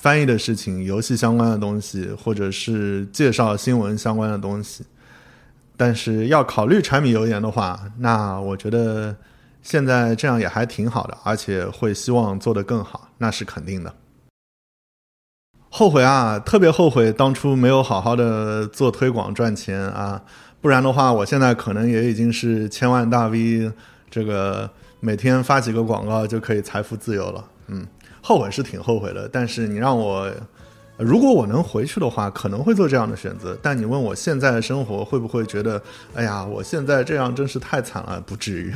[0.01, 4.83] 翻译的事情，游戏相关的东西，或者是介绍新闻相关的东西。
[5.77, 9.15] 但是要考虑柴米油盐的话，那我觉得
[9.61, 13.93] 现在这样也还挺好的，而且会希望做得更好，那是肯定的。
[15.69, 20.23] 后悔啊，特别后悔当初没有好好的做推广赚钱啊，
[20.61, 23.71] 不然的话，我现在可能也已经是千万大 V，
[24.09, 24.67] 这个
[24.99, 27.45] 每天发几个广告就可以财富自由了。
[27.67, 27.85] 嗯，
[28.21, 30.31] 后悔是挺后悔的，但是你让我。
[30.97, 33.57] 如果我能回去的话，可能会做这样的选择。
[33.59, 35.81] 但你问我现在的生活会不会觉得，
[36.13, 38.21] 哎呀，我现在这样真是太惨了？
[38.21, 38.71] 不至于，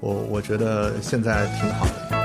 [0.00, 2.15] 我我觉得现在挺好的。